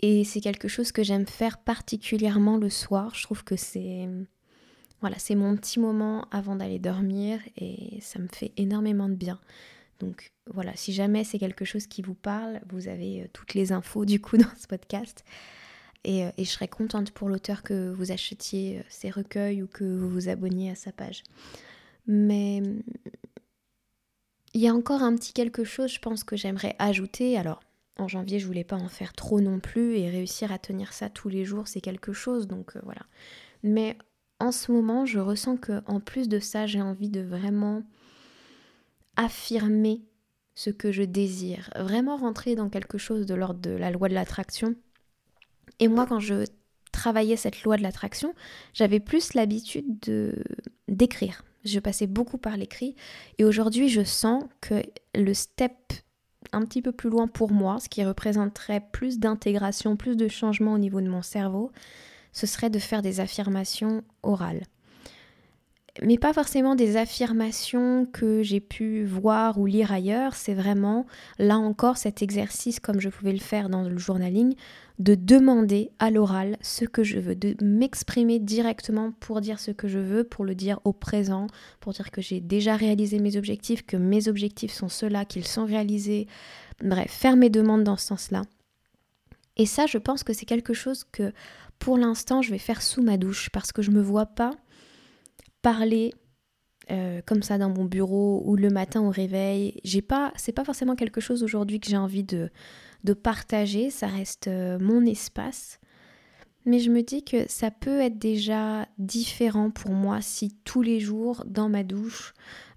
Et 0.00 0.24
c'est 0.24 0.40
quelque 0.40 0.68
chose 0.68 0.90
que 0.90 1.02
j'aime 1.02 1.26
faire 1.26 1.58
particulièrement 1.58 2.56
le 2.56 2.68
soir. 2.68 3.14
Je 3.14 3.22
trouve 3.22 3.44
que 3.44 3.56
c'est 3.56 4.08
voilà, 5.00 5.18
c'est 5.18 5.34
mon 5.34 5.54
petit 5.54 5.80
moment 5.80 6.26
avant 6.30 6.56
d'aller 6.56 6.78
dormir 6.78 7.38
et 7.58 7.98
ça 8.00 8.18
me 8.18 8.26
fait 8.26 8.52
énormément 8.56 9.08
de 9.08 9.14
bien. 9.14 9.38
Donc 10.00 10.32
voilà, 10.52 10.74
si 10.76 10.92
jamais 10.92 11.24
c'est 11.24 11.38
quelque 11.38 11.64
chose 11.64 11.86
qui 11.86 12.02
vous 12.02 12.14
parle, 12.14 12.60
vous 12.68 12.88
avez 12.88 13.22
euh, 13.22 13.26
toutes 13.32 13.54
les 13.54 13.72
infos 13.72 14.04
du 14.04 14.20
coup 14.20 14.36
dans 14.38 14.54
ce 14.58 14.66
podcast. 14.66 15.24
Et, 16.04 16.24
euh, 16.24 16.30
et 16.36 16.44
je 16.44 16.50
serais 16.50 16.68
contente 16.68 17.12
pour 17.12 17.28
l'auteur 17.28 17.62
que 17.62 17.90
vous 17.92 18.12
achetiez 18.12 18.78
euh, 18.78 18.82
ses 18.88 19.10
recueils 19.10 19.62
ou 19.62 19.66
que 19.66 19.84
vous 19.84 20.08
vous 20.08 20.28
abonniez 20.28 20.70
à 20.70 20.74
sa 20.74 20.92
page. 20.92 21.22
Mais 22.06 22.62
il 24.52 24.60
y 24.60 24.68
a 24.68 24.74
encore 24.74 25.02
un 25.02 25.14
petit 25.16 25.32
quelque 25.32 25.64
chose, 25.64 25.90
je 25.90 25.98
pense, 26.00 26.22
que 26.22 26.36
j'aimerais 26.36 26.76
ajouter. 26.78 27.38
Alors, 27.38 27.60
en 27.96 28.08
janvier, 28.08 28.38
je 28.38 28.46
voulais 28.46 28.64
pas 28.64 28.76
en 28.76 28.88
faire 28.88 29.14
trop 29.14 29.40
non 29.40 29.60
plus 29.60 29.96
et 29.96 30.10
réussir 30.10 30.52
à 30.52 30.58
tenir 30.58 30.92
ça 30.92 31.08
tous 31.08 31.30
les 31.30 31.46
jours, 31.46 31.66
c'est 31.68 31.80
quelque 31.80 32.12
chose. 32.12 32.46
Donc 32.46 32.76
voilà. 32.82 33.02
Mais 33.62 33.96
en 34.40 34.52
ce 34.52 34.70
moment, 34.70 35.06
je 35.06 35.18
ressens 35.18 35.56
que 35.56 35.82
en 35.86 36.00
plus 36.00 36.28
de 36.28 36.38
ça, 36.38 36.66
j'ai 36.66 36.82
envie 36.82 37.08
de 37.08 37.22
vraiment 37.22 37.82
affirmer 39.16 40.02
ce 40.54 40.70
que 40.70 40.92
je 40.92 41.02
désire, 41.02 41.70
vraiment 41.76 42.16
rentrer 42.16 42.54
dans 42.54 42.68
quelque 42.68 42.98
chose 42.98 43.26
de 43.26 43.34
l'ordre 43.34 43.60
de 43.60 43.70
la 43.70 43.90
loi 43.90 44.08
de 44.08 44.14
l'attraction. 44.14 44.74
Et 45.80 45.88
moi, 45.88 46.06
quand 46.06 46.20
je 46.20 46.44
travaillais 46.92 47.36
cette 47.36 47.64
loi 47.64 47.76
de 47.76 47.82
l'attraction, 47.82 48.34
j'avais 48.72 49.00
plus 49.00 49.34
l'habitude 49.34 49.98
de 50.00 50.34
d'écrire. 50.86 51.44
Je 51.64 51.80
passais 51.80 52.06
beaucoup 52.06 52.38
par 52.38 52.56
l'écrit 52.56 52.94
et 53.38 53.44
aujourd'hui, 53.44 53.88
je 53.88 54.04
sens 54.04 54.44
que 54.60 54.82
le 55.14 55.34
step 55.34 55.72
un 56.52 56.64
petit 56.64 56.82
peu 56.82 56.92
plus 56.92 57.10
loin 57.10 57.26
pour 57.26 57.50
moi, 57.50 57.80
ce 57.80 57.88
qui 57.88 58.04
représenterait 58.04 58.82
plus 58.92 59.18
d'intégration, 59.18 59.96
plus 59.96 60.16
de 60.16 60.28
changement 60.28 60.74
au 60.74 60.78
niveau 60.78 61.00
de 61.00 61.08
mon 61.08 61.22
cerveau, 61.22 61.72
ce 62.32 62.46
serait 62.46 62.70
de 62.70 62.78
faire 62.78 63.02
des 63.02 63.18
affirmations 63.18 64.04
orales 64.22 64.62
mais 66.02 66.18
pas 66.18 66.32
forcément 66.32 66.74
des 66.74 66.96
affirmations 66.96 68.06
que 68.12 68.42
j'ai 68.42 68.60
pu 68.60 69.04
voir 69.04 69.58
ou 69.58 69.66
lire 69.66 69.92
ailleurs, 69.92 70.34
c'est 70.34 70.54
vraiment 70.54 71.06
là 71.38 71.56
encore 71.56 71.98
cet 71.98 72.20
exercice 72.20 72.80
comme 72.80 73.00
je 73.00 73.08
pouvais 73.08 73.32
le 73.32 73.38
faire 73.38 73.68
dans 73.68 73.82
le 73.82 73.96
journaling, 73.96 74.54
de 74.98 75.14
demander 75.14 75.90
à 75.98 76.10
l'oral 76.10 76.56
ce 76.60 76.84
que 76.84 77.04
je 77.04 77.18
veux, 77.18 77.36
de 77.36 77.54
m'exprimer 77.64 78.40
directement 78.40 79.12
pour 79.20 79.40
dire 79.40 79.60
ce 79.60 79.70
que 79.70 79.86
je 79.86 79.98
veux, 79.98 80.24
pour 80.24 80.44
le 80.44 80.54
dire 80.54 80.80
au 80.84 80.92
présent, 80.92 81.46
pour 81.80 81.92
dire 81.92 82.10
que 82.10 82.20
j'ai 82.20 82.40
déjà 82.40 82.76
réalisé 82.76 83.20
mes 83.20 83.36
objectifs, 83.36 83.86
que 83.86 83.96
mes 83.96 84.28
objectifs 84.28 84.72
sont 84.72 84.88
ceux-là, 84.88 85.24
qu'ils 85.24 85.46
sont 85.46 85.64
réalisés, 85.64 86.26
bref, 86.82 87.10
faire 87.10 87.36
mes 87.36 87.50
demandes 87.50 87.84
dans 87.84 87.96
ce 87.96 88.06
sens-là. 88.06 88.42
Et 89.56 89.66
ça, 89.66 89.86
je 89.86 89.98
pense 89.98 90.24
que 90.24 90.32
c'est 90.32 90.46
quelque 90.46 90.74
chose 90.74 91.04
que 91.04 91.32
pour 91.78 91.98
l'instant 91.98 92.42
je 92.42 92.50
vais 92.50 92.58
faire 92.58 92.82
sous 92.82 93.02
ma 93.02 93.16
douche 93.16 93.50
parce 93.50 93.72
que 93.72 93.82
je 93.82 93.90
me 93.90 94.00
vois 94.00 94.26
pas 94.26 94.52
parler 95.64 96.12
euh, 96.90 97.22
comme 97.24 97.42
ça 97.42 97.56
dans 97.56 97.70
mon 97.70 97.86
bureau 97.86 98.42
ou 98.44 98.54
le 98.54 98.68
matin 98.68 99.00
au 99.00 99.08
réveil. 99.08 99.80
J'ai 99.82 100.02
pas, 100.02 100.30
c'est 100.36 100.52
pas 100.52 100.64
forcément 100.64 100.94
quelque 100.94 101.22
chose 101.22 101.42
aujourd'hui 101.42 101.80
que 101.80 101.88
j'ai 101.88 101.96
envie 101.96 102.22
de, 102.22 102.50
de 103.02 103.14
partager. 103.14 103.88
Ça 103.88 104.06
reste 104.06 104.48
euh, 104.48 104.78
mon 104.78 105.06
espace. 105.06 105.80
Mais 106.66 106.80
je 106.80 106.90
me 106.90 107.02
dis 107.02 107.24
que 107.24 107.48
ça 107.48 107.70
peut 107.70 108.00
être 108.00 108.18
déjà 108.18 108.86
différent 108.98 109.70
pour 109.70 109.92
moi 109.92 110.20
si 110.20 110.54
tous 110.64 110.82
les 110.82 111.00
jours 111.00 111.44
dans 111.46 111.70
ma 111.70 111.82
douche, 111.82 112.34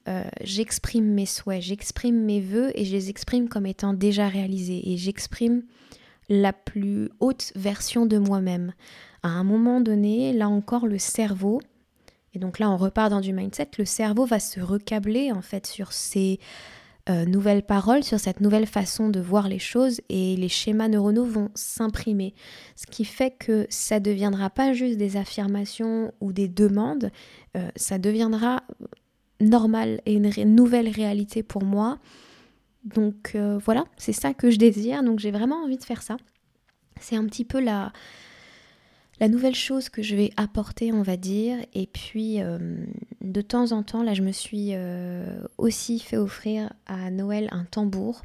euh, 0.07 0.23
j'exprime 0.41 1.13
mes 1.13 1.25
souhaits, 1.25 1.61
j'exprime 1.61 2.23
mes 2.23 2.39
voeux 2.39 2.71
et 2.75 2.85
je 2.85 2.93
les 2.93 3.09
exprime 3.09 3.49
comme 3.49 3.65
étant 3.65 3.93
déjà 3.93 4.29
réalisés. 4.29 4.89
Et 4.89 4.95
j'exprime 4.95 5.63
la 6.29 6.53
plus 6.53 7.09
haute 7.19 7.51
version 7.55 8.05
de 8.05 8.17
moi-même. 8.17 8.73
À 9.23 9.29
un 9.29 9.43
moment 9.43 9.81
donné, 9.81 10.31
là 10.31 10.47
encore, 10.47 10.87
le 10.87 10.97
cerveau, 10.97 11.59
et 12.33 12.39
donc 12.39 12.59
là, 12.59 12.69
on 12.69 12.77
repart 12.77 13.09
dans 13.09 13.21
du 13.21 13.33
mindset. 13.33 13.69
Le 13.77 13.85
cerveau 13.85 14.25
va 14.25 14.39
se 14.39 14.59
recabler 14.59 15.31
en 15.31 15.41
fait 15.41 15.65
sur 15.65 15.93
ces 15.93 16.39
euh, 17.09 17.25
nouvelles 17.25 17.63
paroles, 17.63 18.03
sur 18.03 18.19
cette 18.19 18.41
nouvelle 18.41 18.65
façon 18.65 19.09
de 19.09 19.19
voir 19.21 19.47
les 19.47 19.59
choses 19.59 20.01
et 20.09 20.35
les 20.35 20.49
schémas 20.49 20.89
neuronaux 20.89 21.25
vont 21.25 21.49
s'imprimer. 21.55 22.33
Ce 22.75 22.85
qui 22.85 23.05
fait 23.05 23.31
que 23.31 23.65
ça 23.69 23.99
deviendra 23.99 24.49
pas 24.49 24.73
juste 24.73 24.97
des 24.97 25.15
affirmations 25.15 26.13
ou 26.19 26.33
des 26.33 26.49
demandes, 26.49 27.11
euh, 27.55 27.69
ça 27.77 27.97
deviendra 27.97 28.63
normal 29.39 30.01
et 30.05 30.13
une 30.13 30.55
nouvelle 30.55 30.89
réalité 30.89 31.43
pour 31.43 31.63
moi. 31.63 31.99
Donc 32.83 33.31
euh, 33.35 33.57
voilà, 33.63 33.85
c'est 33.95 34.13
ça 34.13 34.33
que 34.33 34.51
je 34.51 34.57
désire. 34.57 35.01
Donc 35.01 35.19
j'ai 35.19 35.31
vraiment 35.31 35.63
envie 35.63 35.77
de 35.77 35.83
faire 35.83 36.01
ça. 36.01 36.17
C'est 36.99 37.15
un 37.15 37.25
petit 37.25 37.45
peu 37.45 37.61
la, 37.61 37.93
la 39.19 39.29
nouvelle 39.29 39.55
chose 39.55 39.89
que 39.89 40.03
je 40.03 40.15
vais 40.15 40.31
apporter, 40.37 40.93
on 40.93 41.01
va 41.01 41.17
dire, 41.17 41.57
et 41.73 41.87
puis 41.87 42.41
euh, 42.41 42.85
de 43.21 43.41
temps 43.41 43.71
en 43.71 43.81
temps, 43.83 44.03
là, 44.03 44.13
je 44.13 44.21
me 44.21 44.31
suis 44.31 44.69
euh, 44.73 45.39
aussi 45.57 45.99
fait 45.99 46.17
offrir 46.17 46.71
à 46.85 47.09
Noël 47.09 47.49
un 47.51 47.65
tambour, 47.65 48.21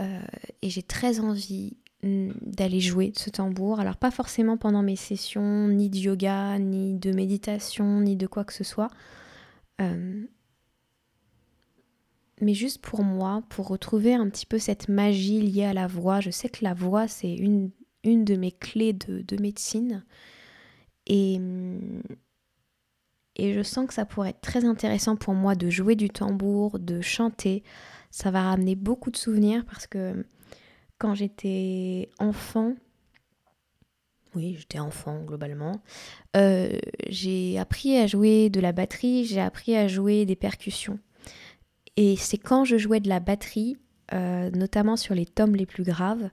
euh, 0.00 0.20
et 0.62 0.70
j'ai 0.70 0.82
très 0.82 1.18
envie 1.18 1.76
mm, 2.04 2.30
d'aller 2.42 2.80
jouer 2.80 3.12
ce 3.16 3.30
tambour. 3.30 3.80
Alors 3.80 3.96
pas 3.96 4.12
forcément 4.12 4.56
pendant 4.56 4.82
mes 4.82 4.96
sessions, 4.96 5.68
ni 5.68 5.90
de 5.90 5.96
yoga, 5.96 6.58
ni 6.58 6.94
de 6.94 7.10
méditation, 7.12 8.00
ni 8.00 8.14
de 8.14 8.28
quoi 8.28 8.44
que 8.44 8.52
ce 8.52 8.64
soit, 8.64 8.90
mais 12.40 12.54
juste 12.54 12.82
pour 12.82 13.02
moi, 13.02 13.42
pour 13.48 13.68
retrouver 13.68 14.14
un 14.14 14.28
petit 14.28 14.46
peu 14.46 14.58
cette 14.58 14.88
magie 14.88 15.40
liée 15.40 15.64
à 15.64 15.72
la 15.72 15.86
voix. 15.86 16.20
Je 16.20 16.30
sais 16.30 16.48
que 16.48 16.64
la 16.64 16.74
voix, 16.74 17.08
c'est 17.08 17.34
une 17.34 17.70
une 18.06 18.24
de 18.24 18.36
mes 18.36 18.52
clés 18.52 18.92
de, 18.92 19.40
médecine. 19.40 20.04
Et, 21.06 21.40
et 23.36 23.52
je 23.52 23.62
sens 23.62 23.86
que 23.86 23.94
ça 23.94 24.06
pourrait 24.06 24.30
être 24.30 24.40
très 24.40 24.64
intéressant 24.64 25.16
pour 25.16 25.34
moi 25.34 25.54
de 25.54 25.70
jouer 25.70 25.96
du 25.96 26.08
tambour, 26.08 26.78
de 26.78 27.00
chanter. 27.00 27.62
Ça 28.10 28.30
va 28.30 28.42
ramener 28.42 28.74
beaucoup 28.74 29.10
de 29.10 29.16
souvenirs 29.16 29.64
parce 29.66 29.86
que 29.86 30.24
quand 30.98 31.14
j'étais 31.14 32.10
enfant, 32.18 32.74
oui, 34.34 34.56
j'étais 34.58 34.78
enfant 34.78 35.22
globalement, 35.22 35.80
euh, 36.36 36.78
j'ai 37.08 37.58
appris 37.58 37.96
à 37.98 38.06
jouer 38.06 38.50
de 38.50 38.60
la 38.60 38.72
batterie, 38.72 39.24
j'ai 39.24 39.40
appris 39.40 39.76
à 39.76 39.88
jouer 39.88 40.24
des 40.24 40.36
percussions. 40.36 40.98
Et 41.96 42.16
c'est 42.16 42.38
quand 42.38 42.64
je 42.64 42.76
jouais 42.76 43.00
de 43.00 43.08
la 43.08 43.20
batterie 43.20 43.78
euh, 44.12 44.50
notamment 44.52 44.96
sur 44.96 45.16
les 45.16 45.26
tomes 45.26 45.56
les 45.56 45.66
plus 45.66 45.82
graves, 45.82 46.30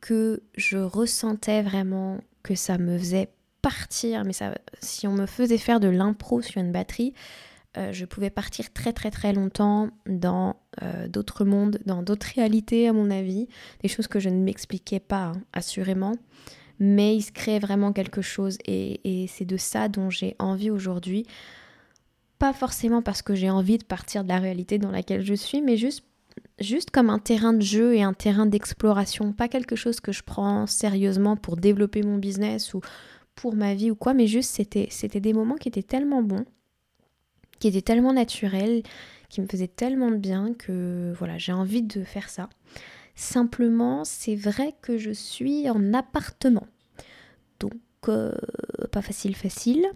que 0.00 0.42
je 0.56 0.78
ressentais 0.78 1.62
vraiment 1.62 2.18
que 2.42 2.54
ça 2.54 2.78
me 2.78 2.98
faisait 2.98 3.30
partir, 3.62 4.24
mais 4.24 4.32
ça, 4.32 4.54
si 4.80 5.06
on 5.06 5.12
me 5.12 5.26
faisait 5.26 5.58
faire 5.58 5.80
de 5.80 5.88
l'impro 5.88 6.40
sur 6.40 6.60
une 6.60 6.72
batterie, 6.72 7.14
euh, 7.76 7.92
je 7.92 8.04
pouvais 8.04 8.30
partir 8.30 8.72
très 8.72 8.92
très 8.92 9.10
très 9.10 9.32
longtemps 9.32 9.90
dans 10.06 10.56
euh, 10.82 11.06
d'autres 11.06 11.44
mondes, 11.44 11.78
dans 11.86 12.02
d'autres 12.02 12.26
réalités 12.34 12.88
à 12.88 12.92
mon 12.92 13.10
avis, 13.10 13.48
des 13.82 13.88
choses 13.88 14.08
que 14.08 14.18
je 14.18 14.28
ne 14.28 14.42
m'expliquais 14.42 14.98
pas 14.98 15.26
hein, 15.26 15.42
assurément, 15.52 16.16
mais 16.80 17.14
il 17.14 17.22
se 17.22 17.30
créait 17.30 17.60
vraiment 17.60 17.92
quelque 17.92 18.22
chose 18.22 18.58
et, 18.64 19.22
et 19.22 19.28
c'est 19.28 19.44
de 19.44 19.56
ça 19.56 19.88
dont 19.88 20.10
j'ai 20.10 20.34
envie 20.38 20.70
aujourd'hui. 20.70 21.26
Pas 22.38 22.52
forcément 22.54 23.02
parce 23.02 23.20
que 23.20 23.34
j'ai 23.34 23.50
envie 23.50 23.76
de 23.76 23.84
partir 23.84 24.24
de 24.24 24.30
la 24.30 24.38
réalité 24.38 24.78
dans 24.78 24.90
laquelle 24.90 25.24
je 25.24 25.34
suis, 25.34 25.60
mais 25.60 25.76
juste 25.76 26.04
juste 26.58 26.90
comme 26.90 27.10
un 27.10 27.18
terrain 27.18 27.52
de 27.52 27.62
jeu 27.62 27.94
et 27.94 28.02
un 28.02 28.12
terrain 28.12 28.46
d'exploration, 28.46 29.32
pas 29.32 29.48
quelque 29.48 29.76
chose 29.76 30.00
que 30.00 30.12
je 30.12 30.22
prends 30.22 30.66
sérieusement 30.66 31.36
pour 31.36 31.56
développer 31.56 32.02
mon 32.02 32.18
business 32.18 32.74
ou 32.74 32.80
pour 33.34 33.54
ma 33.54 33.74
vie 33.74 33.90
ou 33.90 33.94
quoi, 33.94 34.14
mais 34.14 34.26
juste 34.26 34.50
c'était 34.50 34.88
c'était 34.90 35.20
des 35.20 35.32
moments 35.32 35.56
qui 35.56 35.68
étaient 35.68 35.82
tellement 35.82 36.22
bons 36.22 36.44
qui 37.60 37.68
était 37.68 37.82
tellement 37.82 38.12
naturel, 38.12 38.82
qui 39.28 39.40
me 39.40 39.46
faisait 39.46 39.68
tellement 39.68 40.10
de 40.10 40.16
bien 40.16 40.54
que 40.54 41.12
voilà, 41.16 41.38
j'ai 41.38 41.52
envie 41.52 41.82
de 41.82 42.02
faire 42.02 42.28
ça. 42.28 42.48
Simplement, 43.14 44.04
c'est 44.04 44.34
vrai 44.34 44.74
que 44.80 44.96
je 44.96 45.10
suis 45.10 45.68
en 45.70 45.92
appartement. 45.92 46.66
Donc, 47.60 47.74
euh, 48.08 48.32
pas 48.90 49.02
facile, 49.02 49.36
facile. 49.36 49.86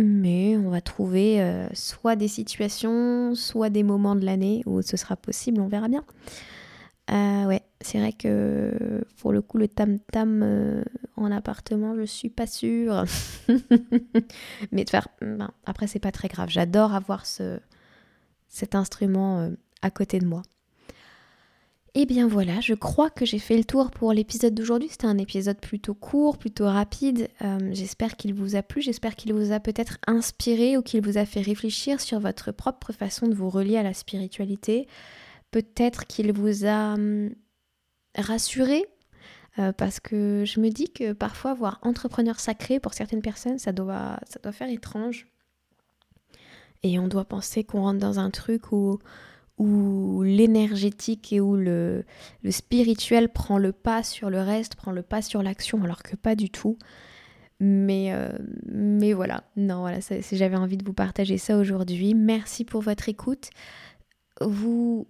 Mais 0.00 0.56
on 0.56 0.70
va 0.70 0.80
trouver 0.80 1.42
euh, 1.42 1.66
soit 1.74 2.14
des 2.14 2.28
situations, 2.28 3.34
soit 3.34 3.68
des 3.68 3.82
moments 3.82 4.14
de 4.14 4.24
l'année 4.24 4.62
où 4.64 4.80
ce 4.80 4.96
sera 4.96 5.16
possible, 5.16 5.60
on 5.60 5.66
verra 5.66 5.88
bien. 5.88 6.04
Euh, 7.10 7.46
ouais, 7.46 7.62
c'est 7.80 7.98
vrai 7.98 8.12
que 8.12 9.02
pour 9.16 9.32
le 9.32 9.42
coup, 9.42 9.58
le 9.58 9.66
tam-tam 9.66 10.42
euh, 10.44 10.84
en 11.16 11.32
appartement, 11.32 11.96
je 11.96 12.04
suis 12.04 12.30
pas 12.30 12.46
sûre. 12.46 13.06
Mais 14.70 14.84
de 14.84 14.90
faire. 14.90 15.08
Ben, 15.20 15.50
après, 15.66 15.88
c'est 15.88 15.98
pas 15.98 16.12
très 16.12 16.28
grave. 16.28 16.48
J'adore 16.48 16.94
avoir 16.94 17.26
ce, 17.26 17.58
cet 18.46 18.76
instrument 18.76 19.50
à 19.82 19.90
côté 19.90 20.20
de 20.20 20.26
moi. 20.26 20.42
Et 21.94 22.02
eh 22.02 22.06
bien 22.06 22.28
voilà, 22.28 22.60
je 22.60 22.74
crois 22.74 23.10
que 23.10 23.24
j'ai 23.24 23.38
fait 23.38 23.56
le 23.56 23.64
tour 23.64 23.90
pour 23.90 24.12
l'épisode 24.12 24.54
d'aujourd'hui. 24.54 24.88
C'était 24.90 25.06
un 25.06 25.18
épisode 25.18 25.58
plutôt 25.58 25.94
court, 25.94 26.36
plutôt 26.36 26.66
rapide. 26.66 27.28
j'espère 27.72 28.16
qu'il 28.16 28.34
vous 28.34 28.56
a 28.56 28.62
plu, 28.62 28.82
j'espère 28.82 29.16
qu'il 29.16 29.32
vous 29.32 29.52
a 29.52 29.58
peut-être 29.58 29.98
inspiré 30.06 30.76
ou 30.76 30.82
qu'il 30.82 31.00
vous 31.00 31.16
a 31.16 31.24
fait 31.24 31.40
réfléchir 31.40 32.00
sur 32.00 32.20
votre 32.20 32.52
propre 32.52 32.92
façon 32.92 33.26
de 33.26 33.34
vous 33.34 33.48
relier 33.48 33.78
à 33.78 33.82
la 33.82 33.94
spiritualité. 33.94 34.86
Peut-être 35.50 36.06
qu'il 36.06 36.32
vous 36.32 36.66
a 36.66 36.94
hum, 36.94 37.30
rassuré 38.16 38.84
euh, 39.58 39.72
parce 39.72 39.98
que 39.98 40.44
je 40.46 40.60
me 40.60 40.68
dis 40.68 40.92
que 40.92 41.14
parfois 41.14 41.54
voir 41.54 41.78
entrepreneur 41.82 42.38
sacré 42.38 42.80
pour 42.80 42.92
certaines 42.94 43.22
personnes 43.22 43.58
ça 43.58 43.72
doit, 43.72 44.20
ça 44.28 44.38
doit 44.40 44.52
faire 44.52 44.68
étrange 44.68 45.26
et 46.82 46.98
on 46.98 47.08
doit 47.08 47.24
penser 47.24 47.64
qu'on 47.64 47.82
rentre 47.82 47.98
dans 47.98 48.18
un 48.18 48.30
truc 48.30 48.72
où, 48.72 48.98
où 49.58 50.22
l'énergétique 50.22 51.32
et 51.32 51.40
où 51.40 51.56
le, 51.56 52.04
spirituel 52.50 53.28
prend 53.28 53.58
le 53.58 53.72
pas 53.72 54.02
sur 54.02 54.30
le 54.30 54.40
reste, 54.40 54.76
prend 54.76 54.92
le 54.92 55.02
pas 55.02 55.22
sur 55.22 55.42
l'action 55.42 55.82
alors 55.82 56.02
que 56.02 56.16
pas 56.16 56.34
du 56.34 56.50
tout. 56.50 56.78
Mais, 57.60 58.12
euh, 58.12 58.30
mais 58.66 59.12
voilà, 59.12 59.42
non, 59.56 59.80
voilà, 59.80 59.98
j'avais 60.32 60.56
envie 60.56 60.76
de 60.76 60.84
vous 60.84 60.92
partager 60.92 61.38
ça 61.38 61.58
aujourd'hui. 61.58 62.14
Merci 62.14 62.64
pour 62.64 62.82
votre 62.82 63.08
écoute. 63.08 63.50
Vous 64.40 65.08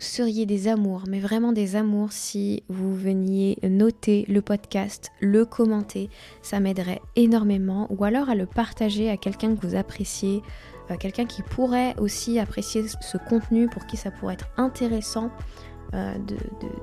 seriez 0.00 0.46
des 0.46 0.66
amours, 0.66 1.04
mais 1.08 1.20
vraiment 1.20 1.52
des 1.52 1.76
amours 1.76 2.12
si 2.12 2.62
vous 2.68 2.94
veniez 2.94 3.58
noter 3.62 4.24
le 4.28 4.40
podcast, 4.40 5.10
le 5.20 5.44
commenter, 5.44 6.08
ça 6.42 6.58
m'aiderait 6.58 7.02
énormément, 7.16 7.86
ou 7.90 8.04
alors 8.04 8.30
à 8.30 8.34
le 8.34 8.46
partager 8.46 9.10
à 9.10 9.16
quelqu'un 9.16 9.54
que 9.54 9.66
vous 9.66 9.76
appréciez, 9.76 10.42
quelqu'un 10.96 11.26
qui 11.26 11.42
pourrait 11.42 11.94
aussi 11.98 12.38
apprécier 12.38 12.84
ce 13.00 13.18
contenu, 13.18 13.68
pour 13.68 13.86
qui 13.86 13.96
ça 13.96 14.10
pourrait 14.10 14.34
être 14.34 14.48
intéressant 14.56 15.30
euh, 15.94 16.14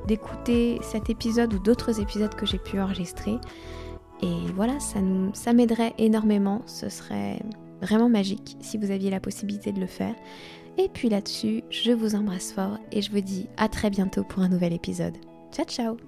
d'écouter 0.07 0.79
cet 0.81 1.09
épisode 1.09 1.53
ou 1.53 1.59
d'autres 1.59 2.01
épisodes 2.01 2.33
que 2.35 2.45
j'ai 2.45 2.59
pu 2.59 2.79
enregistrer. 2.79 3.37
Et 4.21 4.51
voilà, 4.55 4.79
ça, 4.79 4.99
ça 5.33 5.53
m'aiderait 5.53 5.93
énormément, 5.97 6.61
ce 6.65 6.89
serait 6.89 7.39
vraiment 7.81 8.09
magique 8.09 8.57
si 8.59 8.77
vous 8.77 8.91
aviez 8.91 9.09
la 9.09 9.19
possibilité 9.19 9.71
de 9.71 9.79
le 9.79 9.87
faire. 9.87 10.15
Et 10.77 10.89
puis 10.89 11.09
là-dessus, 11.09 11.63
je 11.69 11.91
vous 11.91 12.15
embrasse 12.15 12.51
fort 12.51 12.77
et 12.91 13.01
je 13.01 13.11
vous 13.11 13.21
dis 13.21 13.47
à 13.57 13.67
très 13.67 13.89
bientôt 13.89 14.23
pour 14.23 14.43
un 14.43 14.49
nouvel 14.49 14.73
épisode. 14.73 15.17
Ciao 15.51 15.65
ciao 15.65 16.06